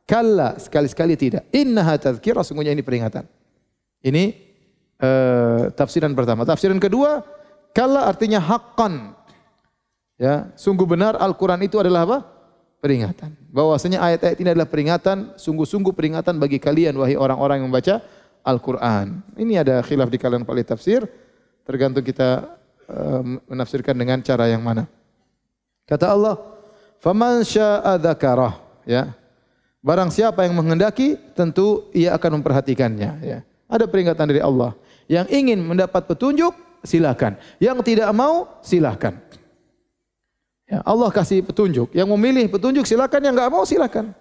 [0.07, 1.43] Kalla sekali-sekali tidak.
[1.51, 3.27] Innaha tadhkirah sungguhnya ini peringatan.
[4.01, 4.50] Ini
[5.01, 6.45] uh, tafsiran pertama.
[6.45, 7.25] Tafsiran kedua,
[7.73, 9.17] kalla artinya haqqan.
[10.21, 12.19] Ya, sungguh benar Al-Qur'an itu adalah apa?
[12.85, 13.37] Peringatan.
[13.49, 18.05] Bahwasanya ayat-ayat ini adalah peringatan, sungguh-sungguh peringatan bagi kalian wahai orang-orang yang membaca
[18.45, 19.25] Al-Qur'an.
[19.37, 21.09] Ini ada khilaf di kalangan para tafsir.
[21.65, 22.57] Tergantung kita
[22.89, 24.89] uh, menafsirkan dengan cara yang mana.
[25.89, 26.37] Kata Allah,
[27.01, 29.13] "Faman syaa'a dzakarah." Ya.
[29.81, 33.39] Barang siapa yang menghendaki, tentu ia akan memperhatikannya, ya.
[33.65, 34.77] Ada peringatan dari Allah.
[35.11, 36.55] Yang ingin mendapat petunjuk,
[36.87, 37.35] silakan.
[37.59, 39.19] Yang tidak mau, silakan.
[40.71, 41.91] Ya, Allah kasih petunjuk.
[41.91, 44.15] Yang memilih petunjuk silakan, yang enggak mau silakan.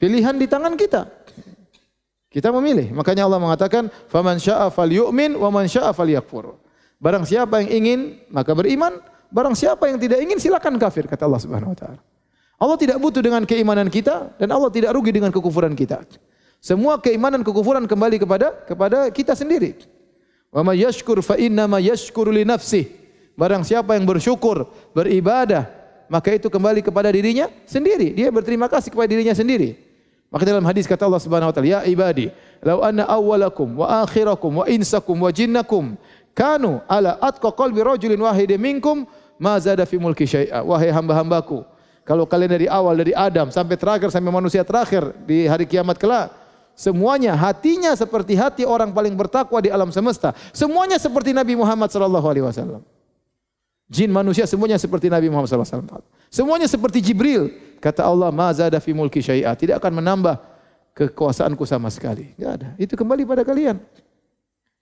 [0.00, 1.04] Pilihan di tangan kita.
[2.32, 2.96] Kita memilih.
[2.96, 6.56] Makanya Allah mengatakan, "Faman syaa'a falyu'min wa man syaa'a falyakfur."
[6.96, 8.00] Barang siapa yang ingin
[8.32, 8.96] maka beriman,
[9.28, 12.00] barang siapa yang tidak ingin silakan kafir kata Allah Subhanahu wa taala.
[12.56, 16.08] Allah tidak butuh dengan keimanan kita dan Allah tidak rugi dengan kekufuran kita.
[16.60, 19.95] Semua keimanan kekufuran kembali kepada kepada kita sendiri.
[20.56, 22.88] Wa may yashkur fa inna ma yashkuru li nafsih.
[23.36, 24.64] Barang siapa yang bersyukur,
[24.96, 25.68] beribadah,
[26.08, 28.16] maka itu kembali kepada dirinya sendiri.
[28.16, 29.76] Dia berterima kasih kepada dirinya sendiri.
[30.32, 32.32] Maka dalam hadis kata Allah Subhanahu wa taala, "Ya ibadi,
[32.64, 35.92] law anna awwalakum wa akhirakum wa insakum wa jinnakum
[36.32, 39.04] kanu ala atqa qalbi rajulin wahidin minkum
[39.36, 41.68] ma zada fi mulki syai'a." Wahai hamba-hambaku,
[42.08, 46.32] kalau kalian dari awal dari Adam sampai terakhir sampai manusia terakhir di hari kiamat kelak
[46.76, 50.36] Semuanya hatinya seperti hati orang paling bertakwa di alam semesta.
[50.52, 52.84] Semuanya seperti Nabi Muhammad sallallahu alaihi wasallam.
[53.88, 56.04] Jin manusia semuanya seperti Nabi Muhammad sallallahu alaihi wasallam.
[56.28, 57.48] Semuanya seperti Jibril.
[57.80, 60.36] Kata Allah, "Ma zada fi mulki syai'a." Tidak akan menambah
[60.92, 62.36] kekuasaanku sama sekali.
[62.36, 62.68] Enggak ada.
[62.76, 63.80] Itu kembali pada kalian.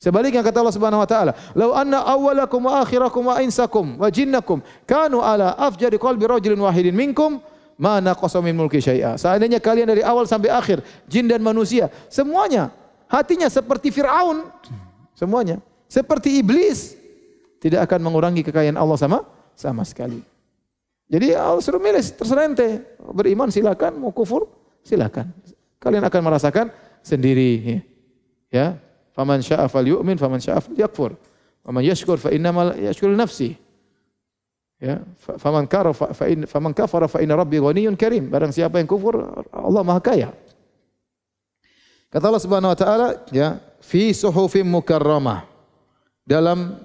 [0.02, 4.66] Sebaliknya kata Allah Subhanahu wa taala, "Lau anna awwalakum wa akhirakum wa insakum wa jinnakum
[4.82, 7.38] kanu ala afjari qalbi rajulin wahidin minkum
[7.74, 9.18] mana qasamin mulki syai'a.
[9.18, 12.70] Seandainya kalian dari awal sampai akhir, jin dan manusia, semuanya
[13.10, 14.46] hatinya seperti Firaun,
[15.14, 15.58] semuanya
[15.90, 16.94] seperti iblis,
[17.58, 19.18] tidak akan mengurangi kekayaan Allah sama
[19.54, 20.22] sama sekali.
[21.08, 22.80] Jadi Allah suruh milih terserah ente,
[23.12, 24.48] beriman silakan, mau kufur
[24.82, 25.30] silakan.
[25.78, 26.72] Kalian akan merasakan
[27.04, 27.84] sendiri
[28.48, 28.80] ya.
[29.14, 31.14] Faman syaa'a falyu'min, faman syaa'a falyakfur.
[31.62, 33.54] Faman yashkur fa innamal yashkur nafsi.
[34.84, 35.00] Ya,
[35.40, 38.28] faman kafara fa in faman kafara fa inna rabbi ghaniyyun karim.
[38.28, 39.16] Barang siapa yang kufur,
[39.48, 40.28] Allah Maha Kaya.
[42.12, 45.48] Kata Allah Subhanahu wa taala, ya, fi suhufim mukarramah.
[46.28, 46.84] Dalam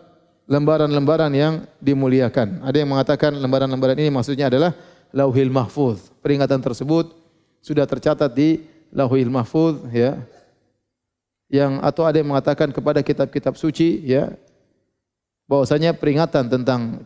[0.49, 2.65] lembaran-lembaran yang dimuliakan.
[2.65, 4.73] Ada yang mengatakan lembaran-lembaran ini maksudnya adalah
[5.13, 6.09] Lauhil Mahfuz.
[6.25, 7.13] Peringatan tersebut
[7.61, 10.17] sudah tercatat di Lauhil Mahfuz ya.
[11.51, 14.33] Yang atau ada yang mengatakan kepada kitab-kitab suci ya
[15.49, 17.05] bahwasanya peringatan tentang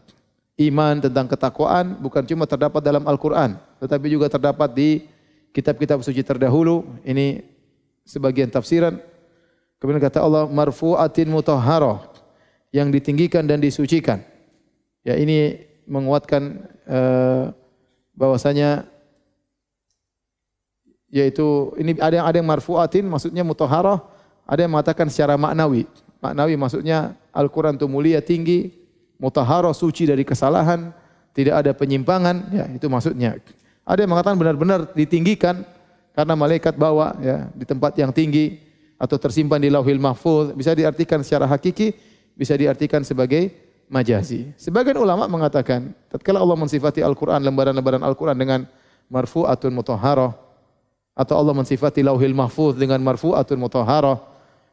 [0.59, 5.09] iman, tentang ketakwaan bukan cuma terdapat dalam Al-Quran, tetapi juga terdapat di
[5.53, 6.85] kitab-kitab suci terdahulu.
[7.01, 7.41] Ini
[8.05, 9.01] sebagian tafsiran.
[9.81, 12.05] Kemudian kata Allah, marfu'atin mutahharah,
[12.73, 14.21] yang ditinggikan dan disucikan.
[15.03, 17.51] Ya ini menguatkan uh,
[18.15, 18.87] bahwasanya
[21.13, 24.01] yaitu ini ada yang ada yang marfu'atin maksudnya mutahharah,
[24.47, 25.85] ada yang mengatakan secara maknawi.
[26.23, 28.82] Maknawi maksudnya Al-Qur'an itu mulia tinggi,
[29.21, 30.93] mutahara suci dari kesalahan,
[31.33, 33.37] tidak ada penyimpangan, ya itu maksudnya.
[33.83, 35.65] Ada yang mengatakan benar-benar ditinggikan
[36.13, 38.61] karena malaikat bawa ya di tempat yang tinggi
[39.01, 41.91] atau tersimpan di Lauhil Mahfuz, bisa diartikan secara hakiki,
[42.37, 43.51] bisa diartikan sebagai
[43.91, 44.55] majazi.
[44.55, 48.63] Sebagian ulama mengatakan, tatkala Allah mensifati Al-Qur'an lembaran-lembaran Al-Qur'an dengan
[49.11, 50.31] marfu'atun mutahharah
[51.13, 54.17] atau Allah mensifati Lauhil Mahfuz dengan marfu'atun mutahharah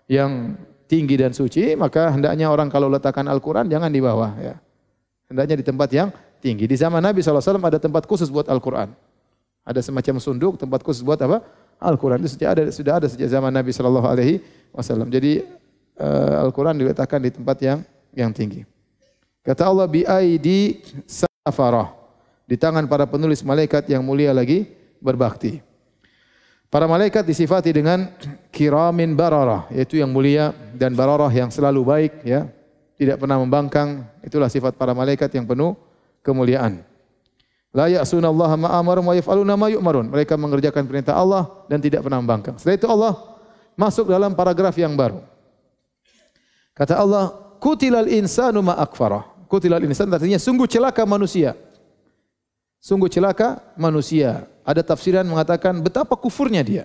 [0.06, 0.54] yang
[0.90, 4.34] tinggi dan suci, maka hendaknya orang kalau letakkan Al-Quran jangan di bawah.
[4.42, 4.58] Ya.
[5.30, 6.10] Hendaknya di tempat yang
[6.42, 6.66] tinggi.
[6.66, 8.90] Di zaman Nabi SAW ada tempat khusus buat Al-Quran.
[9.62, 11.46] Ada semacam sunduk, tempat khusus buat apa?
[11.78, 12.18] Al-Quran.
[12.26, 14.02] Itu sudah ada, sudah ada sejak zaman Nabi SAW.
[15.06, 15.46] Jadi
[16.02, 17.78] uh, Al-Quran diletakkan di tempat yang
[18.10, 18.66] yang tinggi.
[19.46, 21.94] Kata Allah bi aidi safarah.
[22.50, 24.66] Di tangan para penulis malaikat yang mulia lagi
[24.98, 25.62] berbakti.
[26.70, 28.06] Para malaikat disifati dengan
[28.54, 32.46] kiramin bararah, yaitu yang mulia dan bararah yang selalu baik, ya.
[32.94, 34.06] Tidak pernah membangkang.
[34.22, 35.74] Itulah sifat para malaikat yang penuh
[36.22, 36.86] kemuliaan.
[37.74, 40.10] La ya'suna Allah ma amarum wa yaf'aluna ma yu'marun.
[40.14, 42.54] Mereka mengerjakan perintah Allah dan tidak pernah membangkang.
[42.60, 43.12] Setelah itu Allah
[43.74, 45.24] masuk dalam paragraf yang baru.
[46.76, 49.26] Kata Allah, kutilal insanu ma akfarah.
[49.50, 51.56] Kutilal insan artinya sungguh celaka manusia.
[52.80, 56.84] Sungguh celaka manusia ada tafsiran mengatakan betapa kufurnya dia.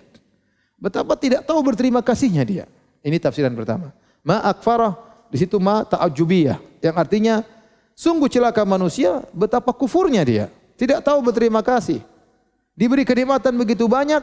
[0.76, 2.66] Betapa tidak tahu berterima kasihnya dia.
[3.00, 3.96] Ini tafsiran pertama.
[4.20, 5.00] Ma akfarah
[5.32, 7.48] di situ ma ta'ajubiyah yang artinya
[7.96, 10.46] sungguh celaka manusia betapa kufurnya dia.
[10.76, 12.04] Tidak tahu berterima kasih.
[12.76, 14.20] Diberi kenikmatan begitu banyak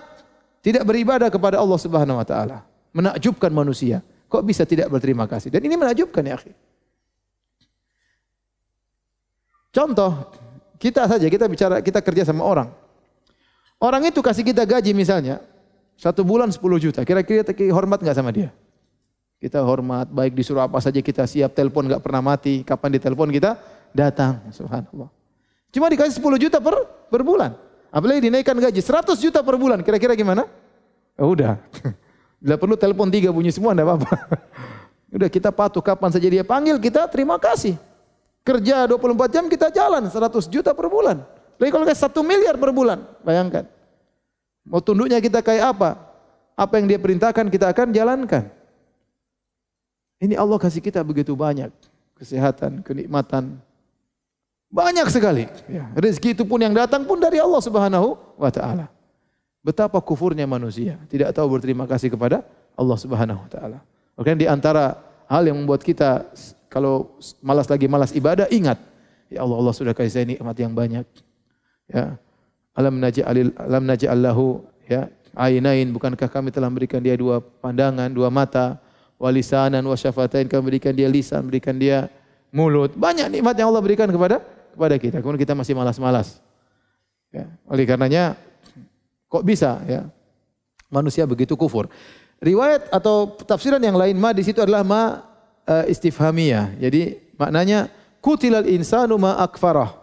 [0.61, 2.69] tidak beribadah kepada Allah Subhanahu wa taala.
[2.93, 4.05] Menakjubkan manusia.
[4.29, 5.49] Kok bisa tidak berterima kasih?
[5.49, 6.53] Dan ini menakjubkan ya, akhi.
[9.73, 10.29] Contoh,
[10.83, 12.67] kita saja kita bicara kita kerja sama orang.
[13.79, 15.39] Orang itu kasih kita gaji misalnya,
[15.95, 17.07] satu bulan 10 juta.
[17.07, 18.51] Kira-kira kita hormat nggak sama dia?
[19.39, 22.63] Kita hormat, baik disuruh apa saja kita siap, telepon nggak pernah mati.
[22.67, 23.59] Kapan ditelepon kita
[23.95, 24.43] datang.
[24.55, 25.11] Subhanallah.
[25.71, 26.75] Cuma dikasih 10 juta per,
[27.11, 27.55] per bulan.
[27.91, 29.83] Apalagi dinaikkan gaji 100 juta per bulan.
[29.83, 30.47] Kira-kira gimana?
[31.19, 31.59] Oh, udah.
[32.43, 34.15] Bila perlu telepon tiga bunyi semua enggak apa-apa.
[35.15, 37.77] Udah kita patuh kapan saja dia panggil, kita terima kasih.
[38.43, 41.23] Kerja 24 jam kita jalan 100 juta per bulan.
[41.55, 43.71] Tapi kalau kayak 1 miliar per bulan, bayangkan.
[44.67, 45.95] Mau tunduknya kita kayak apa?
[46.59, 48.51] Apa yang dia perintahkan kita akan jalankan.
[50.23, 51.71] Ini Allah kasih kita begitu banyak.
[52.19, 53.59] Kesehatan, kenikmatan.
[54.71, 55.51] Banyak sekali.
[55.67, 58.87] Ya, rezeki itu pun yang datang pun dari Allah subhanahu wa ta'ala.
[59.63, 60.99] Betapa kufurnya manusia.
[61.11, 62.43] Tidak tahu berterima kasih kepada
[62.75, 63.79] Allah subhanahu wa ta'ala.
[64.19, 64.99] Makanya di antara
[65.33, 66.29] hal yang membuat kita
[66.69, 68.77] kalau malas lagi malas ibadah, ingat.
[69.33, 71.09] Ya Allah, Allah sudah kasih saya nikmat yang banyak.
[71.89, 72.21] Ya.
[72.73, 78.81] Alam naj'alil alam naj'allahu ya ainain bukankah kami telah memberikan dia dua pandangan, dua mata,
[79.21, 82.09] walisanan wa syafatain kami berikan dia lisan, berikan dia
[82.49, 82.97] mulut.
[82.97, 84.41] Banyak nikmat yang Allah berikan kepada
[84.73, 85.17] kepada kita.
[85.21, 86.41] Kemudian kita masih malas-malas.
[87.29, 87.49] Ya.
[87.69, 88.37] Oleh karenanya
[89.29, 90.09] kok bisa ya
[90.93, 91.89] manusia begitu kufur.
[92.43, 95.23] Riwayat atau tafsiran yang lain ma di situ adalah ma
[95.63, 96.75] uh, istifhamiyah.
[96.83, 97.87] Jadi maknanya
[98.19, 99.95] kutilal insanu ma akfarah.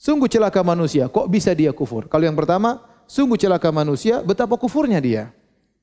[0.00, 2.08] Sungguh celaka manusia, kok bisa dia kufur?
[2.08, 5.28] Kalau yang pertama, sungguh celaka manusia, betapa kufurnya dia.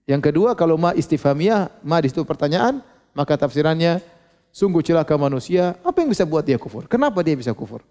[0.09, 2.81] Yang kedua, kalau ma istifhamiyah, ma di situ pertanyaan,
[3.13, 4.01] maka tafsirannya
[4.49, 6.89] sungguh celaka manusia, apa yang bisa buat dia kufur?
[6.89, 7.85] Kenapa dia bisa kufur?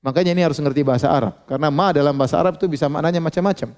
[0.00, 1.36] Makanya ini harus mengerti bahasa Arab.
[1.44, 3.76] Karena ma dalam bahasa Arab itu bisa maknanya macam-macam.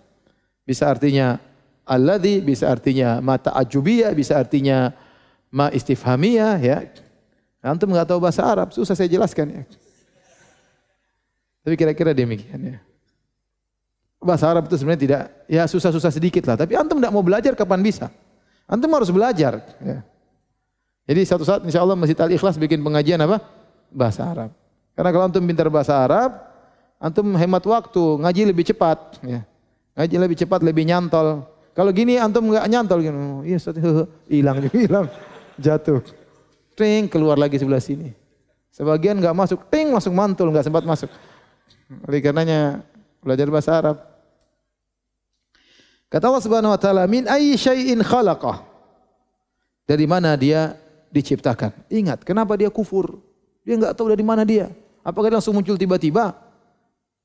[0.63, 1.43] Bisa artinya
[1.89, 4.93] alladhi, bisa artinya mata ajubiyah, bisa artinya
[5.49, 6.79] ma istifhamiyah ya.
[7.65, 9.63] Antum nggak tahu bahasa Arab, susah saya jelaskan ya.
[11.65, 12.79] Tapi kira-kira demikian ya.
[14.21, 17.81] Bahasa Arab itu sebenarnya tidak ya susah-susah sedikit lah, tapi antum tidak mau belajar kapan
[17.83, 18.13] bisa?
[18.69, 20.05] Antum harus belajar ya.
[21.09, 23.41] Jadi satu saat insya Allah Masjid Al Ikhlas bikin pengajian apa?
[23.89, 24.53] Bahasa Arab.
[24.93, 26.37] Karena kalau antum pintar bahasa Arab,
[27.01, 29.41] antum hemat waktu, ngaji lebih cepat ya.
[29.97, 31.49] Ngaji lebih cepat, lebih nyantol.
[31.79, 33.19] Kalau gini antum nggak nyantol gitu.
[33.47, 33.59] Iya,
[34.35, 35.07] hilang juga hilang
[35.55, 36.03] jatuh.
[36.75, 38.11] Ting keluar lagi sebelah sini.
[38.75, 41.07] Sebagian nggak masuk, ting masuk mantul nggak sempat masuk.
[42.03, 42.83] Oleh karenanya
[43.23, 43.97] belajar bahasa Arab.
[46.11, 48.67] Kata Allah Subhanahu wa taala, "Min ayyi syai'in khalaqah?"
[49.87, 50.75] Dari mana dia
[51.15, 51.87] diciptakan?
[51.87, 53.23] Ingat, kenapa dia kufur?
[53.63, 54.67] Dia nggak tahu dari mana dia.
[55.07, 56.35] Apakah dia langsung muncul tiba-tiba?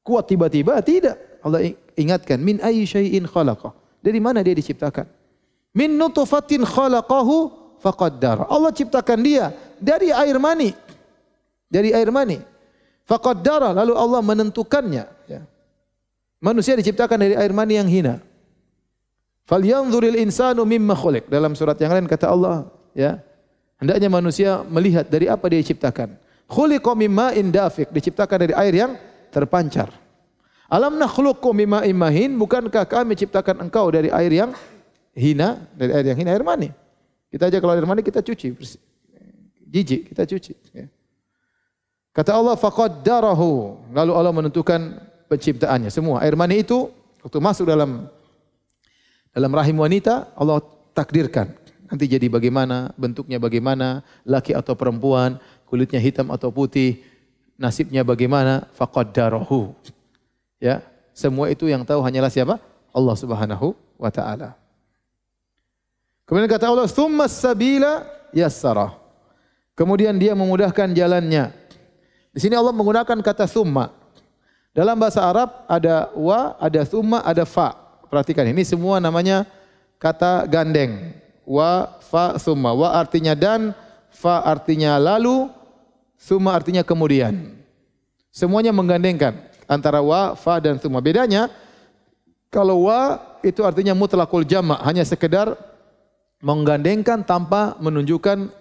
[0.05, 0.77] Kuat tiba-tiba?
[0.77, 1.41] Tidak.
[1.41, 5.07] Allah ingatkan, "Min ayyi syai'in khalaqah?" Dari mana dia diciptakan?
[5.71, 7.35] Min nutfatin khalaqahu
[7.79, 8.51] faqaddar.
[8.51, 10.75] Allah ciptakan dia dari air mani.
[11.71, 12.43] Dari air mani.
[13.07, 15.41] Faqaddara lalu Allah menentukannya ya.
[16.43, 18.19] Manusia diciptakan dari air mani yang hina.
[19.47, 21.31] Falyanzuril insanu mimma khuliq.
[21.31, 23.19] Dalam surat yang lain kata Allah, ya.
[23.79, 26.15] Hendaknya manusia melihat dari apa dia diciptakan.
[26.47, 28.91] Khuliqa mimma indafik, diciptakan dari air yang
[29.31, 30.02] terpancar.
[30.73, 34.57] Alam nakhluqu mimma imahin, bukankah kami ciptakan engkau dari air yang
[35.13, 36.73] hina, dari air yang hina, air mani.
[37.29, 38.57] Kita aja kalau air mani kita cuci,
[39.69, 40.53] jijik kita cuci.
[40.73, 40.89] Ya.
[42.09, 43.49] Kata Allah faqaddarahu.
[43.93, 44.97] Lalu Allah menentukan
[45.29, 46.25] penciptaannya semua.
[46.25, 46.89] Air mani itu
[47.21, 48.09] waktu masuk dalam
[49.29, 50.61] dalam rahim wanita Allah
[50.97, 51.53] takdirkan
[51.93, 55.37] nanti jadi bagaimana, bentuknya bagaimana, laki atau perempuan,
[55.69, 57.05] kulitnya hitam atau putih,
[57.53, 59.77] nasibnya bagaimana, faqaddarahu.
[60.63, 60.79] Ya,
[61.11, 62.55] semua itu yang tahu hanyalah siapa?
[62.95, 64.55] Allah Subhanahu wa taala.
[66.23, 68.95] Kemudian kata Allah, "Tsumma sabila yassara."
[69.75, 71.51] Kemudian dia memudahkan jalannya.
[72.31, 73.91] Di sini Allah menggunakan kata summa.
[74.71, 77.75] Dalam bahasa Arab ada wa, ada summa, ada fa.
[78.07, 79.43] Perhatikan ini semua namanya
[79.99, 81.11] kata gandeng.
[81.43, 82.71] Wa, fa, summa.
[82.71, 83.75] Wa artinya dan,
[84.13, 85.51] fa artinya lalu,
[86.15, 87.51] summa artinya kemudian.
[88.33, 90.99] Semuanya menggandengkan antara wa, fa dan summa.
[91.03, 91.51] Bedanya
[92.53, 95.57] kalau wa itu artinya mutlakul jama, hanya sekedar
[96.43, 98.51] menggandengkan tanpa menunjukkan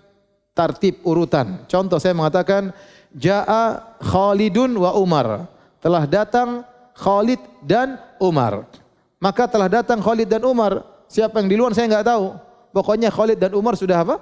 [0.57, 1.67] tartib urutan.
[1.69, 2.73] Contoh saya mengatakan
[3.13, 5.51] jaa Khalidun wa Umar.
[5.83, 6.63] Telah datang
[6.95, 8.71] Khalid dan Umar.
[9.19, 10.87] Maka telah datang Khalid dan Umar.
[11.11, 12.39] Siapa yang di luar saya enggak tahu.
[12.73, 14.17] Pokoknya Khalid dan Umar sudah apa?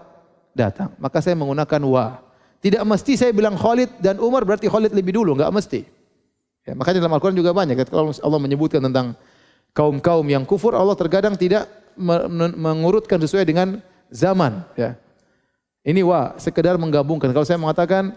[0.57, 0.97] Datang.
[0.97, 2.19] Maka saya menggunakan wa.
[2.61, 6.00] Tidak mesti saya bilang Khalid dan Umar berarti Khalid lebih dulu, enggak mesti.
[6.69, 7.77] Ya, makanya dalam Al-Quran juga banyak.
[7.89, 9.17] Kalau Allah menyebutkan tentang
[9.73, 11.67] kaum-kaum yang kufur, Allah terkadang tidak
[12.57, 13.81] mengurutkan sesuai dengan
[14.13, 14.65] zaman.
[14.77, 14.97] Ya.
[15.81, 17.33] Ini wa, sekedar menggabungkan.
[17.33, 18.13] Kalau saya mengatakan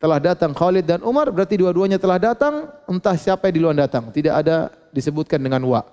[0.00, 4.08] telah datang Khalid dan Umar, berarti dua-duanya telah datang, entah siapa yang di luar datang.
[4.08, 5.84] Tidak ada disebutkan dengan wa.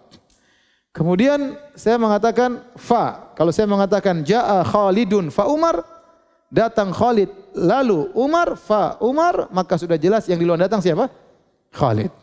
[0.94, 3.34] Kemudian saya mengatakan fa.
[3.34, 5.82] Kalau saya mengatakan jaa Khalidun fa Umar,
[6.54, 11.10] datang Khalid lalu Umar fa Umar, maka sudah jelas yang di luar datang siapa?
[11.74, 12.14] Khalid.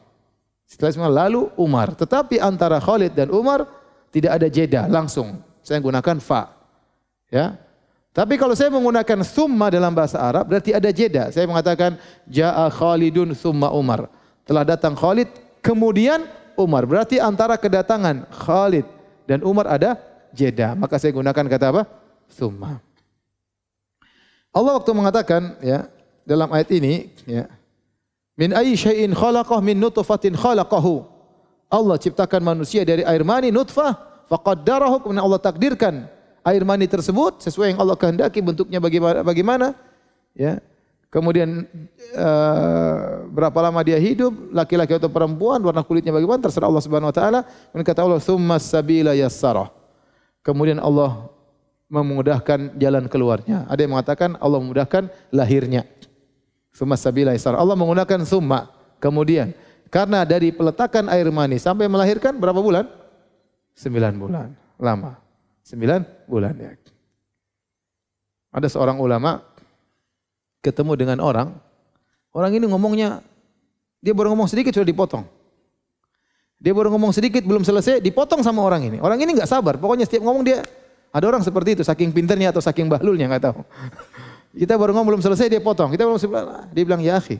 [0.70, 1.92] Setelah semua lalu Umar.
[1.98, 3.66] Tetapi antara Khalid dan Umar
[4.14, 5.42] tidak ada jeda, langsung.
[5.66, 6.54] Saya gunakan fa.
[7.30, 7.58] Ya.
[8.10, 11.30] Tapi kalau saya menggunakan summa dalam bahasa Arab berarti ada jeda.
[11.30, 11.94] Saya mengatakan
[12.26, 14.10] jaa Khalidun summa Umar.
[14.46, 15.30] Telah datang Khalid
[15.62, 16.26] kemudian
[16.58, 16.86] Umar.
[16.90, 18.86] Berarti antara kedatangan Khalid
[19.30, 19.94] dan Umar ada
[20.34, 20.74] jeda.
[20.74, 21.82] Maka saya gunakan kata apa?
[22.26, 22.82] Summa.
[24.50, 25.86] Allah waktu mengatakan ya
[26.26, 27.46] dalam ayat ini ya
[28.40, 31.04] min ayyi syai'in khalaqah min nutfatin khalaqahu.
[31.68, 36.08] Allah ciptakan manusia dari air mani nutfah faqaddarahu kemudian Allah takdirkan
[36.40, 39.66] air mani tersebut sesuai yang Allah kehendaki bentuknya bagaimana bagaimana
[40.32, 40.56] ya.
[41.10, 41.66] Kemudian
[42.14, 47.16] uh, berapa lama dia hidup laki-laki atau perempuan warna kulitnya bagaimana terserah Allah Subhanahu wa
[47.16, 47.40] taala.
[47.42, 49.74] Kemudian kata Allah summa sabila yassara.
[50.46, 51.26] Kemudian Allah
[51.90, 53.66] memudahkan jalan keluarnya.
[53.66, 55.82] Ada yang mengatakan Allah memudahkan lahirnya
[56.80, 59.52] summa sabila yassara Allah menggunakan summa kemudian
[59.92, 62.86] karena dari peletakan air mani sampai melahirkan berapa bulan?
[63.74, 64.48] Sembilan bulan.
[64.78, 65.18] Lama.
[65.66, 66.70] Sembilan bulan ya.
[68.54, 69.42] Ada seorang ulama
[70.62, 71.50] ketemu dengan orang,
[72.30, 73.18] orang ini ngomongnya,
[73.98, 75.26] dia baru ngomong sedikit sudah dipotong.
[76.60, 78.98] Dia baru ngomong sedikit belum selesai, dipotong sama orang ini.
[79.02, 80.62] Orang ini nggak sabar, pokoknya setiap ngomong dia,
[81.10, 83.58] ada orang seperti itu, saking pinternya atau saking bahlulnya nggak tahu.
[84.50, 85.94] Kita baru ngomong belum selesai dia potong.
[85.94, 87.38] Kita belum selesai, dia bilang ya akhi,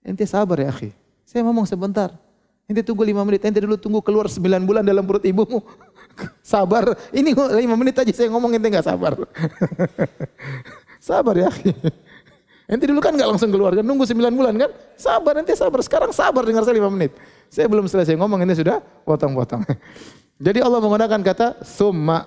[0.00, 0.90] ente sabar ya akhi.
[1.28, 2.16] Saya ngomong sebentar.
[2.64, 5.60] Ente tunggu lima menit, ente dulu tunggu keluar sembilan bulan dalam perut ibumu.
[6.40, 9.20] sabar, ini lima menit aja saya ngomong ente nggak sabar.
[11.12, 11.50] sabar ya.
[12.70, 14.70] Ente dulu kan nggak langsung keluar kan, nunggu sembilan bulan kan?
[14.96, 15.82] Sabar, ente sabar.
[15.84, 17.12] Sekarang sabar dengar saya lima menit.
[17.50, 19.66] Saya belum selesai ngomong, ini sudah potong-potong.
[20.46, 22.24] Jadi Allah menggunakan kata summa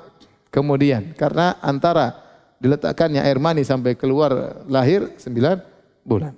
[0.53, 1.15] kemudian.
[1.17, 2.22] Karena antara
[2.63, 5.59] diletakkannya air mani sampai keluar lahir sembilan
[6.07, 6.31] bulan.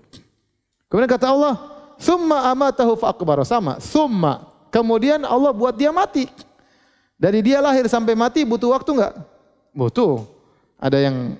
[0.89, 3.43] Kemudian kata Allah, Summa amatahu fa'akbar.
[3.47, 3.79] Sama.
[3.79, 4.51] Summa.
[4.71, 6.27] Kemudian Allah buat dia mati.
[7.15, 9.13] Dari dia lahir sampai mati butuh waktu enggak?
[9.71, 10.27] Butuh.
[10.75, 11.39] Ada yang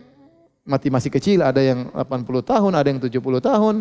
[0.64, 3.76] mati masih kecil, ada yang 80 tahun, ada yang 70 tahun,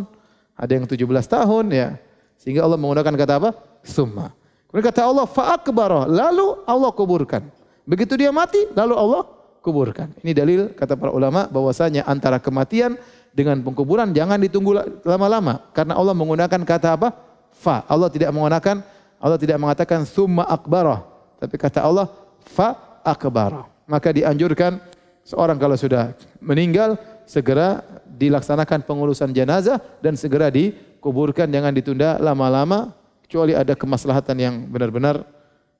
[0.59, 0.99] ada yang 17
[1.31, 1.88] tahun ya.
[2.35, 3.51] Sehingga Allah menggunakan kata apa?
[3.87, 4.35] Summa.
[4.67, 6.11] Kemudian kata Allah fa'akbar.
[6.11, 7.47] Lalu Allah kuburkan.
[7.87, 9.23] Begitu dia mati, lalu Allah
[9.64, 10.12] kuburkan.
[10.20, 13.00] Ini dalil kata para ulama bahwasanya antara kematian
[13.33, 17.09] dengan pengkuburan jangan ditunggu lama-lama karena Allah menggunakan kata apa?
[17.57, 17.81] Fa.
[17.88, 18.85] Allah tidak menggunakan
[19.24, 21.00] Allah tidak mengatakan summa akbarah,
[21.40, 22.12] tapi kata Allah
[22.44, 23.64] fa akbarah.
[23.88, 24.77] Maka dianjurkan
[25.24, 26.12] seorang kalau sudah
[26.44, 32.92] meninggal segera dilaksanakan pengurusan jenazah dan segera dikuburkan jangan ditunda lama-lama
[33.24, 35.24] kecuali ada kemaslahatan yang benar-benar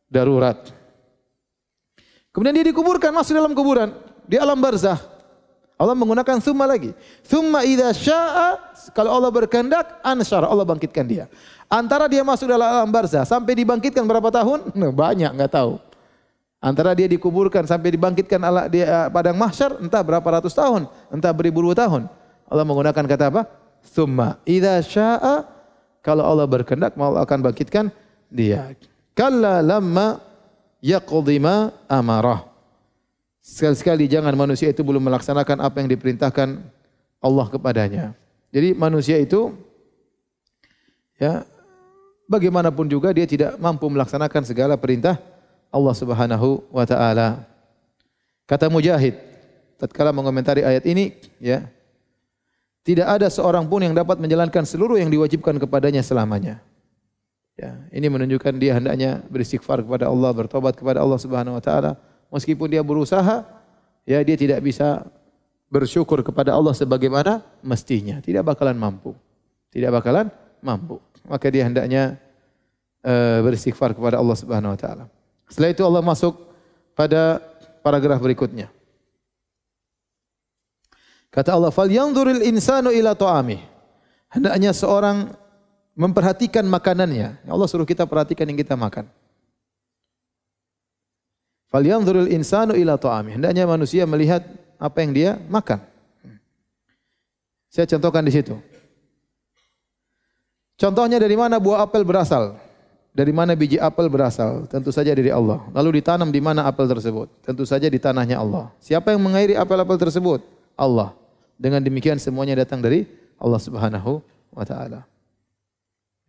[0.09, 0.57] darurat.
[2.35, 3.95] Kemudian dia dikuburkan masuk dalam kuburan
[4.27, 4.99] di alam barzah.
[5.79, 6.91] Allah menggunakan summa lagi.
[7.23, 8.59] Summa idza syaa
[8.91, 11.31] kalau Allah berkehendak ansyara Allah bangkitkan dia.
[11.71, 14.67] Antara dia masuk dalam alam barzah sampai dibangkitkan berapa tahun?
[14.79, 15.79] Nah, banyak nggak tahu.
[16.59, 21.31] Antara dia dikuburkan sampai dibangkitkan ala dia eh, padang mahsyar entah berapa ratus tahun, entah
[21.31, 22.11] beribu-ribu tahun.
[22.51, 23.43] Allah menggunakan kata apa?
[23.85, 25.47] Summa idza syaa
[26.03, 27.95] kalau Allah berkehendak Allah akan bangkitkan
[28.27, 28.75] dia.
[29.15, 30.34] Kalla lamma
[30.85, 32.45] yaqdi ma amarah.
[33.41, 36.61] Sekali-sekali jangan manusia itu belum melaksanakan apa yang diperintahkan
[37.25, 38.05] Allah kepadanya.
[38.53, 39.57] Jadi manusia itu
[41.17, 41.49] ya
[42.29, 45.17] bagaimanapun juga dia tidak mampu melaksanakan segala perintah
[45.73, 47.49] Allah Subhanahu wa taala.
[48.45, 49.17] Kata Mujahid
[49.81, 51.65] tatkala mengomentari ayat ini ya
[52.85, 56.61] tidak ada seorang pun yang dapat menjalankan seluruh yang diwajibkan kepadanya selamanya.
[57.55, 61.95] Ya, ini menunjukkan dia hendaknya beristighfar kepada Allah, bertobat kepada Allah Subhanahu wa taala
[62.35, 63.47] meskipun dia berusaha,
[64.03, 65.07] ya dia tidak bisa
[65.71, 68.19] bersyukur kepada Allah sebagaimana mestinya.
[68.19, 69.15] Tidak bakalan mampu.
[69.71, 70.99] Tidak bakalan mampu.
[71.31, 72.19] Maka dia hendaknya
[73.07, 75.05] uh, beristighfar kepada Allah Subhanahu wa taala.
[75.47, 76.35] Setelah itu Allah masuk
[76.99, 77.39] pada
[77.87, 78.67] paragraf berikutnya.
[81.31, 83.59] Kata Allah, "Fal yanzuril insanu ila ta'amih."
[84.31, 85.35] Hendaknya seorang
[85.95, 87.39] memperhatikan makanannya.
[87.47, 89.07] Allah suruh kita perhatikan yang kita makan.
[91.71, 93.35] Falyanzurul insanu ila ta'ami.
[93.35, 94.47] Hendaknya manusia melihat
[94.79, 95.83] apa yang dia makan.
[97.71, 98.55] Saya contohkan di situ.
[100.79, 102.59] Contohnya dari mana buah apel berasal?
[103.15, 104.67] Dari mana biji apel berasal?
[104.67, 105.63] Tentu saja dari Allah.
[105.71, 107.31] Lalu ditanam di mana apel tersebut?
[107.47, 108.75] Tentu saja di tanahnya Allah.
[108.83, 110.43] Siapa yang mengairi apel-apel tersebut?
[110.75, 111.15] Allah.
[111.55, 113.07] Dengan demikian semuanya datang dari
[113.39, 114.19] Allah Subhanahu
[114.51, 115.07] wa taala.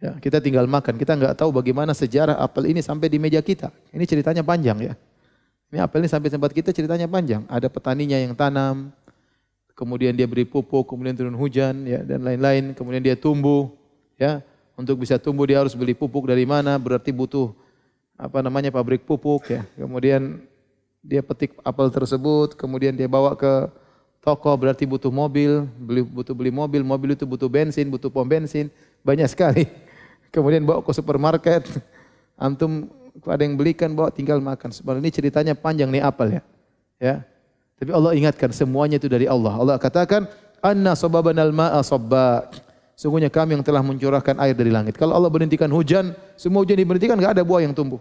[0.03, 3.71] Ya, kita tinggal makan, kita nggak tahu bagaimana sejarah apel ini sampai di meja kita.
[3.95, 4.93] Ini ceritanya panjang ya.
[5.71, 7.47] Ini apel ini sampai tempat kita ceritanya panjang.
[7.47, 8.91] Ada petaninya yang tanam,
[9.71, 12.75] kemudian dia beri pupuk, kemudian turun hujan, ya dan lain-lain.
[12.75, 13.71] Kemudian dia tumbuh,
[14.19, 14.43] ya.
[14.75, 16.75] Untuk bisa tumbuh dia harus beli pupuk dari mana?
[16.75, 17.55] Berarti butuh
[18.19, 19.63] apa namanya pabrik pupuk, ya.
[19.79, 20.43] Kemudian
[20.99, 23.71] dia petik apel tersebut, kemudian dia bawa ke
[24.25, 28.73] toko berarti butuh mobil, beli, butuh beli mobil, mobil itu butuh bensin, butuh pom bensin,
[29.05, 29.69] banyak sekali.
[30.35, 31.63] Kemudian bawa ke supermarket,
[32.35, 32.91] antum
[33.23, 34.75] ada yang belikan bawa tinggal makan.
[34.75, 36.43] Sebenarnya ini ceritanya panjang nih apal ya.
[36.99, 37.15] Ya.
[37.79, 39.55] Tapi Allah ingatkan semuanya itu dari Allah.
[39.55, 40.27] Allah katakan,
[40.59, 42.51] "Anna sababanal ma'a sabba."
[42.95, 44.95] Sungguhnya kami yang telah mencurahkan air dari langit.
[44.95, 47.99] Kalau Allah berhentikan hujan, semua hujan diberhentikan, enggak ada buah yang tumbuh.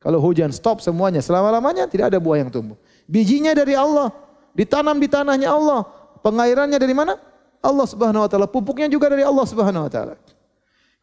[0.00, 2.76] Kalau hujan stop semuanya, selama-lamanya tidak ada buah yang tumbuh.
[3.04, 4.08] Bijinya dari Allah,
[4.56, 5.84] ditanam di tanahnya Allah.
[6.24, 7.20] Pengairannya dari mana?
[7.60, 8.48] Allah Subhanahu wa taala.
[8.48, 10.16] Pupuknya juga dari Allah Subhanahu wa taala.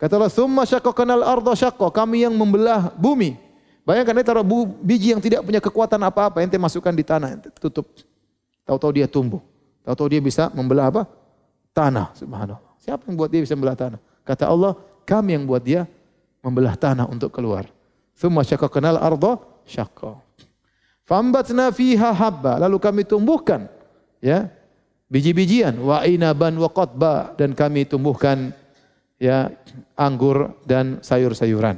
[0.02, 3.38] Kata Allah, "Tsumma syaqqaqnal arda syaqqa." Kami yang membelah bumi.
[3.86, 4.46] Bayangkan ini taruh
[4.82, 7.86] biji yang tidak punya kekuatan apa-apa, ente masukkan di tanah, ente tutup.
[8.66, 9.42] Tahu-tahu dia tumbuh.
[9.86, 11.06] Tahu-tahu dia bisa membelah apa?
[11.70, 12.74] Tanah, subhanallah.
[12.82, 14.00] Siapa yang buat dia bisa membelah tanah?
[14.26, 14.74] Kata Allah,
[15.06, 15.86] kami yang buat dia
[16.42, 17.70] membelah tanah untuk keluar.
[18.18, 19.38] Thumma syaqqaqnal arda
[19.70, 20.18] syaqqa.
[21.06, 22.58] Fambatna fiha habba.
[22.62, 23.70] Lalu kami tumbuhkan
[24.22, 24.48] ya
[25.12, 28.54] biji-bijian wa inaban wa qatba dan kami tumbuhkan
[29.22, 29.54] ya
[29.94, 31.78] anggur dan sayur-sayuran.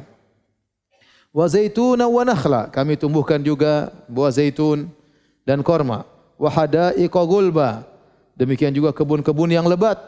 [1.35, 2.71] Wa zaituna wa nakhla.
[2.71, 4.87] Kami tumbuhkan juga buah zaitun
[5.43, 6.07] dan korma.
[6.39, 7.83] Wa hadaiqa gulba.
[8.39, 9.99] Demikian juga kebun-kebun yang lebat.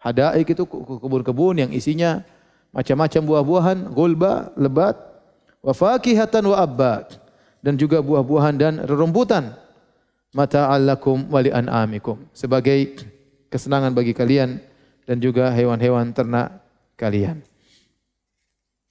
[0.00, 2.24] Hadaik itu kebun-kebun yang isinya
[2.74, 4.98] macam-macam buah-buahan, gulba, lebat,
[5.64, 7.08] wa fakihatan wa abba
[7.64, 9.56] dan juga buah-buahan dan rerumputan.
[10.34, 13.06] Mata'allakum wa li'an'amikum sebagai
[13.48, 14.58] kesenangan bagi kalian
[15.04, 16.60] dan juga hewan-hewan ternak
[16.96, 17.44] kalian.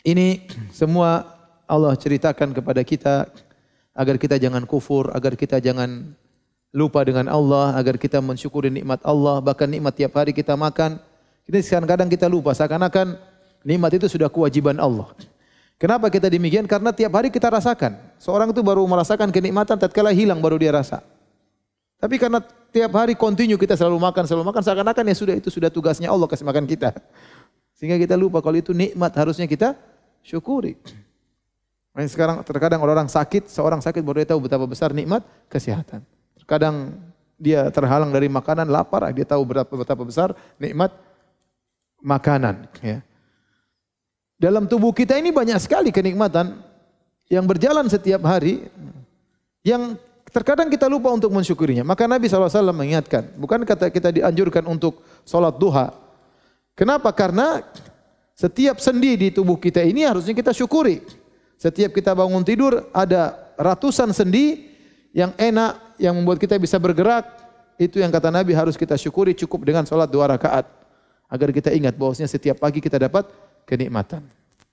[0.03, 1.25] Ini semua
[1.63, 3.29] Allah ceritakan kepada kita
[3.93, 6.13] agar kita jangan kufur, agar kita jangan
[6.73, 10.97] lupa dengan Allah, agar kita mensyukuri nikmat Allah, bahkan nikmat tiap hari kita makan.
[11.45, 13.15] Kita kadang-kadang kita lupa seakan-akan
[13.63, 15.11] nikmat itu sudah kewajiban Allah.
[15.79, 16.63] Kenapa kita demikian?
[16.63, 17.99] Karena tiap hari kita rasakan.
[18.15, 21.03] Seorang itu baru merasakan kenikmatan tatkala hilang baru dia rasa.
[22.03, 22.43] Tapi karena
[22.75, 26.27] tiap hari kontinu kita selalu makan, selalu makan seakan-akan ya sudah itu sudah tugasnya Allah
[26.27, 26.91] kasih makan kita.
[27.79, 29.79] Sehingga kita lupa kalau itu nikmat harusnya kita
[30.19, 30.75] syukuri.
[31.95, 36.03] Nah, sekarang terkadang orang sakit, seorang sakit baru dia tahu betapa besar nikmat kesehatan.
[36.43, 36.91] Kadang
[37.39, 40.91] dia terhalang dari makanan, lapar, dia tahu berapa betapa besar nikmat
[42.03, 42.67] makanan.
[42.83, 42.99] Ya.
[44.35, 46.59] Dalam tubuh kita ini banyak sekali kenikmatan
[47.31, 48.67] yang berjalan setiap hari,
[49.63, 49.95] yang
[50.33, 51.85] terkadang kita lupa untuk mensyukurinya.
[51.85, 55.93] Maka Nabi SAW mengingatkan, bukan kata kita dianjurkan untuk sholat duha.
[56.73, 57.13] Kenapa?
[57.13, 57.61] Karena
[58.33, 61.05] setiap sendi di tubuh kita ini harusnya kita syukuri.
[61.61, 64.73] Setiap kita bangun tidur ada ratusan sendi
[65.13, 67.29] yang enak, yang membuat kita bisa bergerak,
[67.77, 70.65] itu yang kata Nabi harus kita syukuri cukup dengan sholat dua rakaat.
[71.29, 73.29] Agar kita ingat bahwasanya setiap pagi kita dapat
[73.69, 74.25] kenikmatan.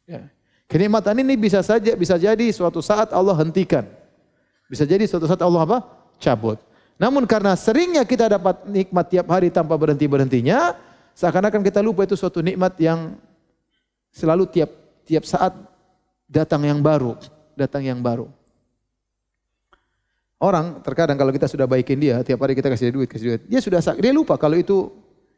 [0.08, 0.24] Ya.
[0.70, 3.99] Kenikmatan ini bisa saja bisa jadi suatu saat Allah hentikan.
[4.70, 5.78] Bisa jadi suatu saat Allah apa?
[6.22, 6.62] Cabut.
[6.94, 10.78] Namun karena seringnya kita dapat nikmat tiap hari tanpa berhenti-berhentinya,
[11.18, 13.18] seakan-akan kita lupa itu suatu nikmat yang
[14.14, 14.70] selalu tiap
[15.02, 15.50] tiap saat
[16.30, 17.18] datang yang baru,
[17.58, 18.30] datang yang baru.
[20.38, 23.42] Orang terkadang kalau kita sudah baikin dia, tiap hari kita kasih dia duit, kasih duit,
[23.50, 24.94] dia sudah dia lupa kalau itu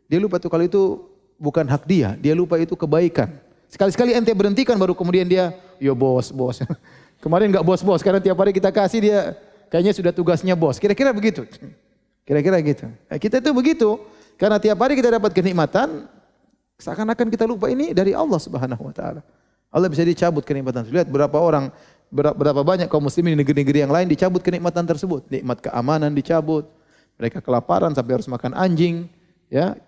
[0.06, 1.08] dia lupa tuh kalau itu
[1.40, 3.32] bukan hak dia, dia lupa itu kebaikan.
[3.72, 6.60] Sekali-sekali ente berhentikan baru kemudian dia, yo bos, bos.
[7.22, 9.38] Kemarin nggak bos-bos, karena tiap hari kita kasih dia
[9.70, 10.82] kayaknya sudah tugasnya bos.
[10.82, 11.46] Kira-kira begitu.
[12.26, 12.90] Kira-kira gitu.
[13.06, 13.94] Nah, kita itu begitu.
[14.34, 16.10] Karena tiap hari kita dapat kenikmatan,
[16.82, 19.22] seakan-akan kita lupa ini dari Allah Subhanahu wa taala.
[19.70, 20.82] Allah bisa dicabut kenikmatan.
[20.90, 21.70] Lihat berapa orang
[22.12, 25.30] berapa banyak kaum muslimin di negeri-negeri yang lain dicabut kenikmatan tersebut.
[25.30, 26.66] Nikmat keamanan dicabut.
[27.22, 29.06] Mereka kelaparan sampai harus makan anjing,
[29.46, 29.78] ya.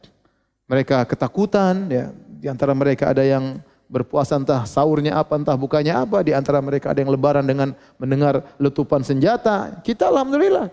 [0.71, 2.15] Mereka ketakutan, ya.
[2.15, 3.59] Di antara mereka ada yang
[3.89, 6.21] berpuasa entah sahurnya apa, entah bukanya apa.
[6.25, 9.81] Di antara mereka ada yang lebaran dengan mendengar letupan senjata.
[9.85, 10.73] Kita alhamdulillah.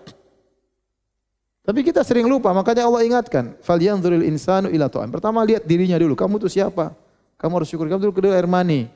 [1.62, 6.18] Tapi kita sering lupa, makanya Allah ingatkan, "Falyanzuril insanu ila ta'am." Pertama lihat dirinya dulu,
[6.18, 6.98] kamu itu siapa?
[7.38, 8.90] Kamu harus syukur, kamu dulu kedua air mani.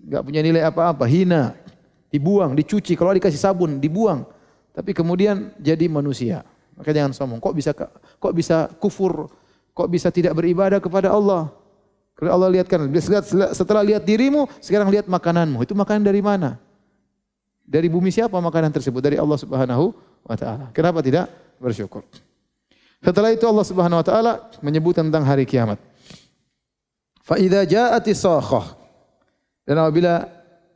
[0.00, 1.52] Enggak punya nilai apa-apa, hina
[2.14, 4.22] dibuang, dicuci, kalau dikasih sabun dibuang.
[4.70, 6.46] Tapi kemudian jadi manusia.
[6.78, 7.42] Maka jangan sombong.
[7.42, 7.70] Kok bisa
[8.18, 9.30] kok bisa kufur?
[9.74, 11.50] Kok bisa tidak beribadah kepada Allah?
[12.14, 12.86] Kalau Allah lihatkan,
[13.50, 15.66] setelah lihat dirimu, sekarang lihat makananmu.
[15.66, 16.62] Itu makanan dari mana?
[17.66, 19.02] Dari bumi siapa makanan tersebut?
[19.02, 19.90] Dari Allah Subhanahu
[20.22, 20.70] wa taala.
[20.70, 21.26] Kenapa tidak
[21.58, 22.06] bersyukur?
[23.02, 25.80] Setelah itu Allah Subhanahu wa taala menyebut tentang hari kiamat.
[27.24, 28.12] Fa idza ja'ati
[29.64, 30.28] Dan apabila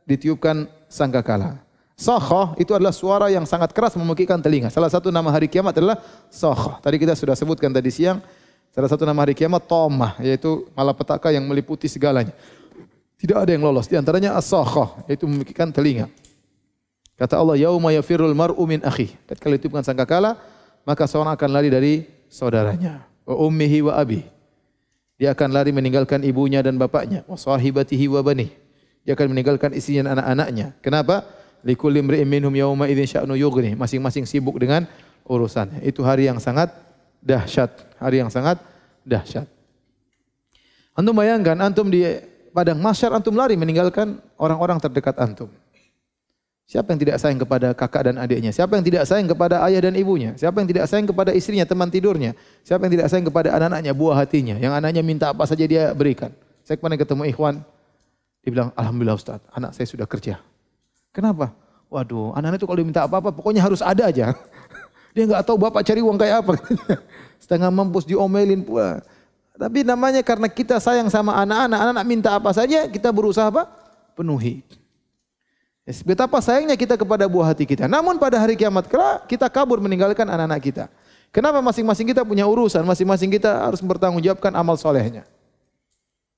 [0.09, 1.61] ditiupkan sangkakala.
[1.99, 4.73] Sohoh itu adalah suara yang sangat keras memukikkan telinga.
[4.73, 5.99] Salah satu nama hari kiamat adalah
[6.31, 6.81] sohoh.
[6.81, 8.23] Tadi kita sudah sebutkan tadi siang.
[8.69, 12.31] Salah satu nama hari kiamat tomah, yaitu malapetaka yang meliputi segalanya.
[13.19, 13.89] Tidak ada yang lolos.
[13.89, 16.07] Di antaranya as-sohoh, yaitu memukikkan telinga.
[17.19, 19.11] Kata Allah, yauma yafirul mar'u min akhi.
[19.27, 20.39] Ketika ditiupkan sangkakala,
[20.87, 21.93] maka seorang akan lari dari
[22.31, 23.03] saudaranya.
[23.27, 24.23] Wa ummihi wa abi.
[25.19, 27.27] Dia akan lari meninggalkan ibunya dan bapaknya.
[27.27, 28.55] Wa sahibatihi wa bani.
[29.03, 30.79] Dia akan meninggalkan istrinya dan anak-anaknya.
[30.79, 31.27] Kenapa?
[31.59, 33.75] Likulli imri'in minhum yawma idzin sya'nu yughni.
[33.75, 34.87] Masing-masing sibuk dengan
[35.27, 35.83] urusannya.
[35.83, 36.71] Itu hari yang sangat
[37.23, 38.59] dahsyat, hari yang sangat
[39.03, 39.45] dahsyat.
[40.95, 42.03] Antum bayangkan antum di
[42.51, 45.47] padang mahsyar antum lari meninggalkan orang-orang terdekat antum.
[46.69, 48.53] Siapa yang tidak sayang kepada kakak dan adiknya?
[48.53, 50.37] Siapa yang tidak sayang kepada ayah dan ibunya?
[50.37, 52.37] Siapa yang tidak sayang kepada istrinya, teman tidurnya?
[52.61, 54.53] Siapa yang tidak sayang kepada anak-anaknya, buah hatinya?
[54.61, 56.29] Yang anaknya minta apa saja dia berikan.
[56.61, 57.65] Saya kemarin ketemu ikhwan,
[58.45, 60.37] dia bilang, Alhamdulillah Ustaz, anak saya sudah kerja.
[61.09, 61.57] Kenapa?
[61.89, 64.37] Waduh, anak-anak itu kalau minta apa-apa, pokoknya harus ada aja.
[65.19, 66.55] Dia nggak tahu bapak cari uang kayak apa.
[67.43, 69.03] Setengah mampus diomelin pula.
[69.59, 73.67] Tapi namanya karena kita sayang sama anak-anak, anak-anak minta apa saja, kita berusaha apa?
[74.15, 74.63] Penuhi.
[75.83, 77.83] Ya, betapa sayangnya kita kepada buah hati kita.
[77.83, 80.85] Namun pada hari kiamat kelak kita kabur meninggalkan anak-anak kita.
[81.35, 85.27] Kenapa masing-masing kita punya urusan, masing-masing kita harus bertanggungjawabkan amal solehnya.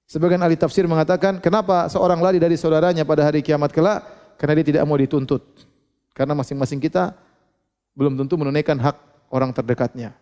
[0.10, 4.02] Sebagian ahli tafsir mengatakan, kenapa seorang lari dari saudaranya pada hari kiamat kelak?
[4.42, 5.46] Karena dia tidak mau dituntut.
[6.18, 7.14] Karena masing-masing kita
[7.96, 8.96] belum tentu menunaikan hak
[9.32, 10.16] orang terdekatnya.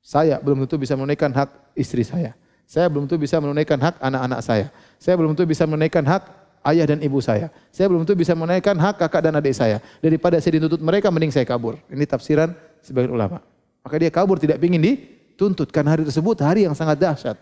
[0.00, 2.32] Saya belum tentu bisa menunaikan hak istri saya.
[2.64, 4.66] Saya belum tentu bisa menunaikan hak anak-anak saya.
[4.96, 6.22] Saya belum tentu bisa menunaikan hak
[6.70, 7.52] ayah dan ibu saya.
[7.68, 9.82] Saya belum tentu bisa menunaikan hak kakak dan adik saya.
[10.00, 11.76] Daripada saya dituntut mereka, mending saya kabur.
[11.92, 13.44] Ini tafsiran sebagian ulama.
[13.84, 15.68] Maka dia kabur tidak ingin dituntut.
[15.68, 17.36] Karena hari tersebut hari yang sangat dahsyat.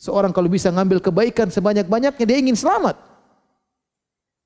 [0.00, 2.96] Seorang kalau bisa ngambil kebaikan sebanyak-banyaknya, dia ingin selamat.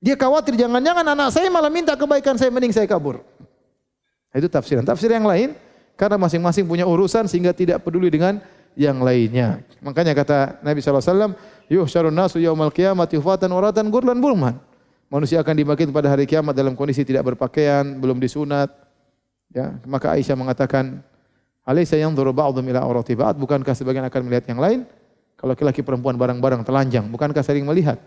[0.03, 3.23] Dia khawatir jangan-jangan anak saya malah minta kebaikan saya, mending saya kabur.
[4.35, 4.83] Itu tafsiran.
[4.83, 5.55] Tafsir yang lain
[5.95, 8.43] karena masing-masing punya urusan sehingga tidak peduli dengan
[8.75, 9.63] yang lainnya.
[9.79, 11.33] Makanya kata Nabi SAW,
[11.71, 14.59] Yuhsyarun nasu yaumal qiyamati hufatan waratan gurlan bulman.
[15.07, 18.67] Manusia akan dibangkit pada hari kiamat dalam kondisi tidak berpakaian, belum disunat.
[19.55, 20.99] Ya, maka Aisyah mengatakan,
[21.63, 23.39] Alaysa yanzuru ba'dhum ila aurati ba'd?
[23.39, 24.79] Bukankah sebagian akan melihat yang lain?
[25.39, 27.97] Kalau laki-laki perempuan barang-barang telanjang, bukankah saling melihat?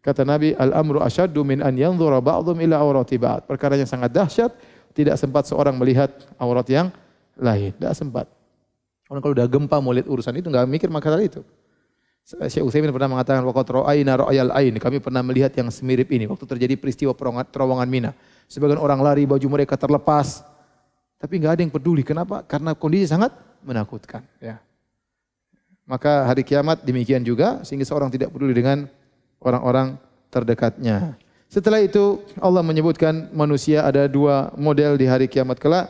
[0.00, 3.44] Kata Nabi, al-amru asyaddu min an yanzura ba'dhum ila aurati ba'd.
[3.44, 4.54] Perkaranya sangat dahsyat
[4.96, 6.08] tidak sempat seorang melihat
[6.40, 6.88] aurat yang
[7.36, 7.76] lain.
[7.76, 8.24] Tidak sempat.
[9.12, 11.44] Orang kalau udah gempa mau lihat urusan itu nggak mikir masalah itu.
[12.26, 14.50] Syekh Utsaimin pernah mengatakan waqat ra'ayna ra'yal.
[14.82, 17.14] Kami pernah melihat yang semirip ini waktu terjadi peristiwa
[17.46, 18.10] terowongan Mina.
[18.50, 20.42] Sebagian orang lari baju mereka terlepas.
[21.22, 22.02] Tapi nggak ada yang peduli.
[22.02, 22.42] Kenapa?
[22.42, 23.30] Karena kondisi sangat
[23.62, 24.58] menakutkan, ya.
[25.86, 28.90] Maka hari kiamat demikian juga sehingga seorang tidak peduli dengan
[29.38, 29.94] orang-orang
[30.34, 31.14] terdekatnya.
[31.46, 35.86] Setelah itu Allah menyebutkan manusia ada dua model di hari kiamat kelak.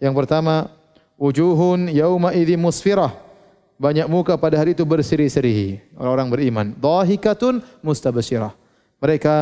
[0.00, 0.72] Yang pertama,
[1.20, 3.12] wujuhun yauma idzi musfirah.
[3.74, 6.66] Banyak muka pada hari itu berseri-seri, orang-orang beriman.
[6.78, 8.54] Dhahikatun mustabasyirah.
[9.02, 9.34] Mereka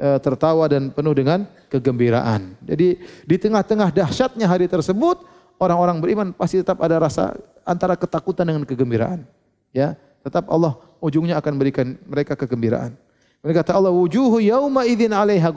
[0.00, 2.56] e, tertawa dan penuh dengan kegembiraan.
[2.64, 5.22] Jadi di tengah-tengah dahsyatnya hari tersebut,
[5.60, 7.36] orang-orang beriman pasti tetap ada rasa
[7.68, 9.22] antara ketakutan dengan kegembiraan.
[9.70, 12.96] Ya, tetap Allah ujungnya akan berikan mereka kegembiraan.
[13.40, 15.50] Mereka kata Allah wujuhu yauma idzin 'alaiha.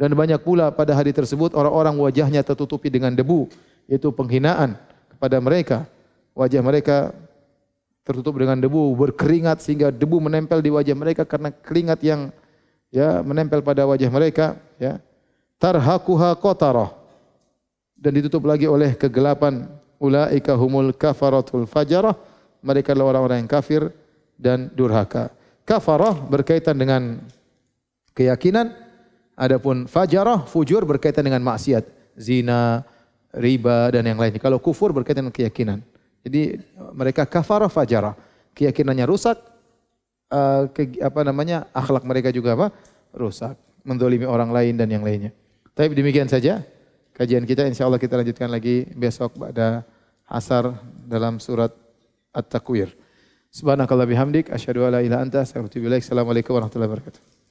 [0.00, 3.46] Dan banyak pula pada hari tersebut orang-orang wajahnya tertutupi dengan debu,
[3.86, 4.74] yaitu penghinaan
[5.14, 5.86] kepada mereka.
[6.34, 7.14] Wajah mereka
[8.02, 12.34] tertutup dengan debu, berkeringat sehingga debu menempel di wajah mereka karena keringat yang
[12.90, 14.98] ya menempel pada wajah mereka, ya.
[15.62, 16.90] Tarhaquha qatarah.
[17.94, 19.70] Dan ditutup lagi oleh kegelapan.
[20.02, 22.18] Ulaika humul kafaratul fajarah.
[22.58, 23.94] Mereka adalah orang-orang yang kafir
[24.34, 25.30] dan durhaka.
[25.62, 27.22] Kafarah berkaitan dengan
[28.18, 28.74] keyakinan,
[29.38, 31.86] adapun fajarah, fujur berkaitan dengan maksiat,
[32.18, 32.82] zina,
[33.32, 34.42] riba dan yang lainnya.
[34.42, 35.78] Kalau kufur berkaitan dengan keyakinan.
[36.22, 36.58] Jadi
[36.94, 38.14] mereka kafarah fajarah,
[38.54, 39.38] keyakinannya rusak,
[40.30, 40.70] uh,
[41.02, 42.68] apa namanya akhlak mereka juga apa?
[43.12, 43.52] rusak,
[43.84, 45.36] mendolimi orang lain dan yang lainnya.
[45.76, 46.64] Tapi demikian saja
[47.12, 47.68] kajian kita.
[47.68, 49.84] Insya Allah kita lanjutkan lagi besok pada
[50.24, 50.72] asar
[51.04, 51.72] dalam surat
[52.32, 53.01] At-Takwir.
[53.52, 55.44] Subhanakallah bihamdik asyhadu alla ilaha anta.
[55.44, 57.41] Assalamualaikum warahmatullahi wabarakatuh.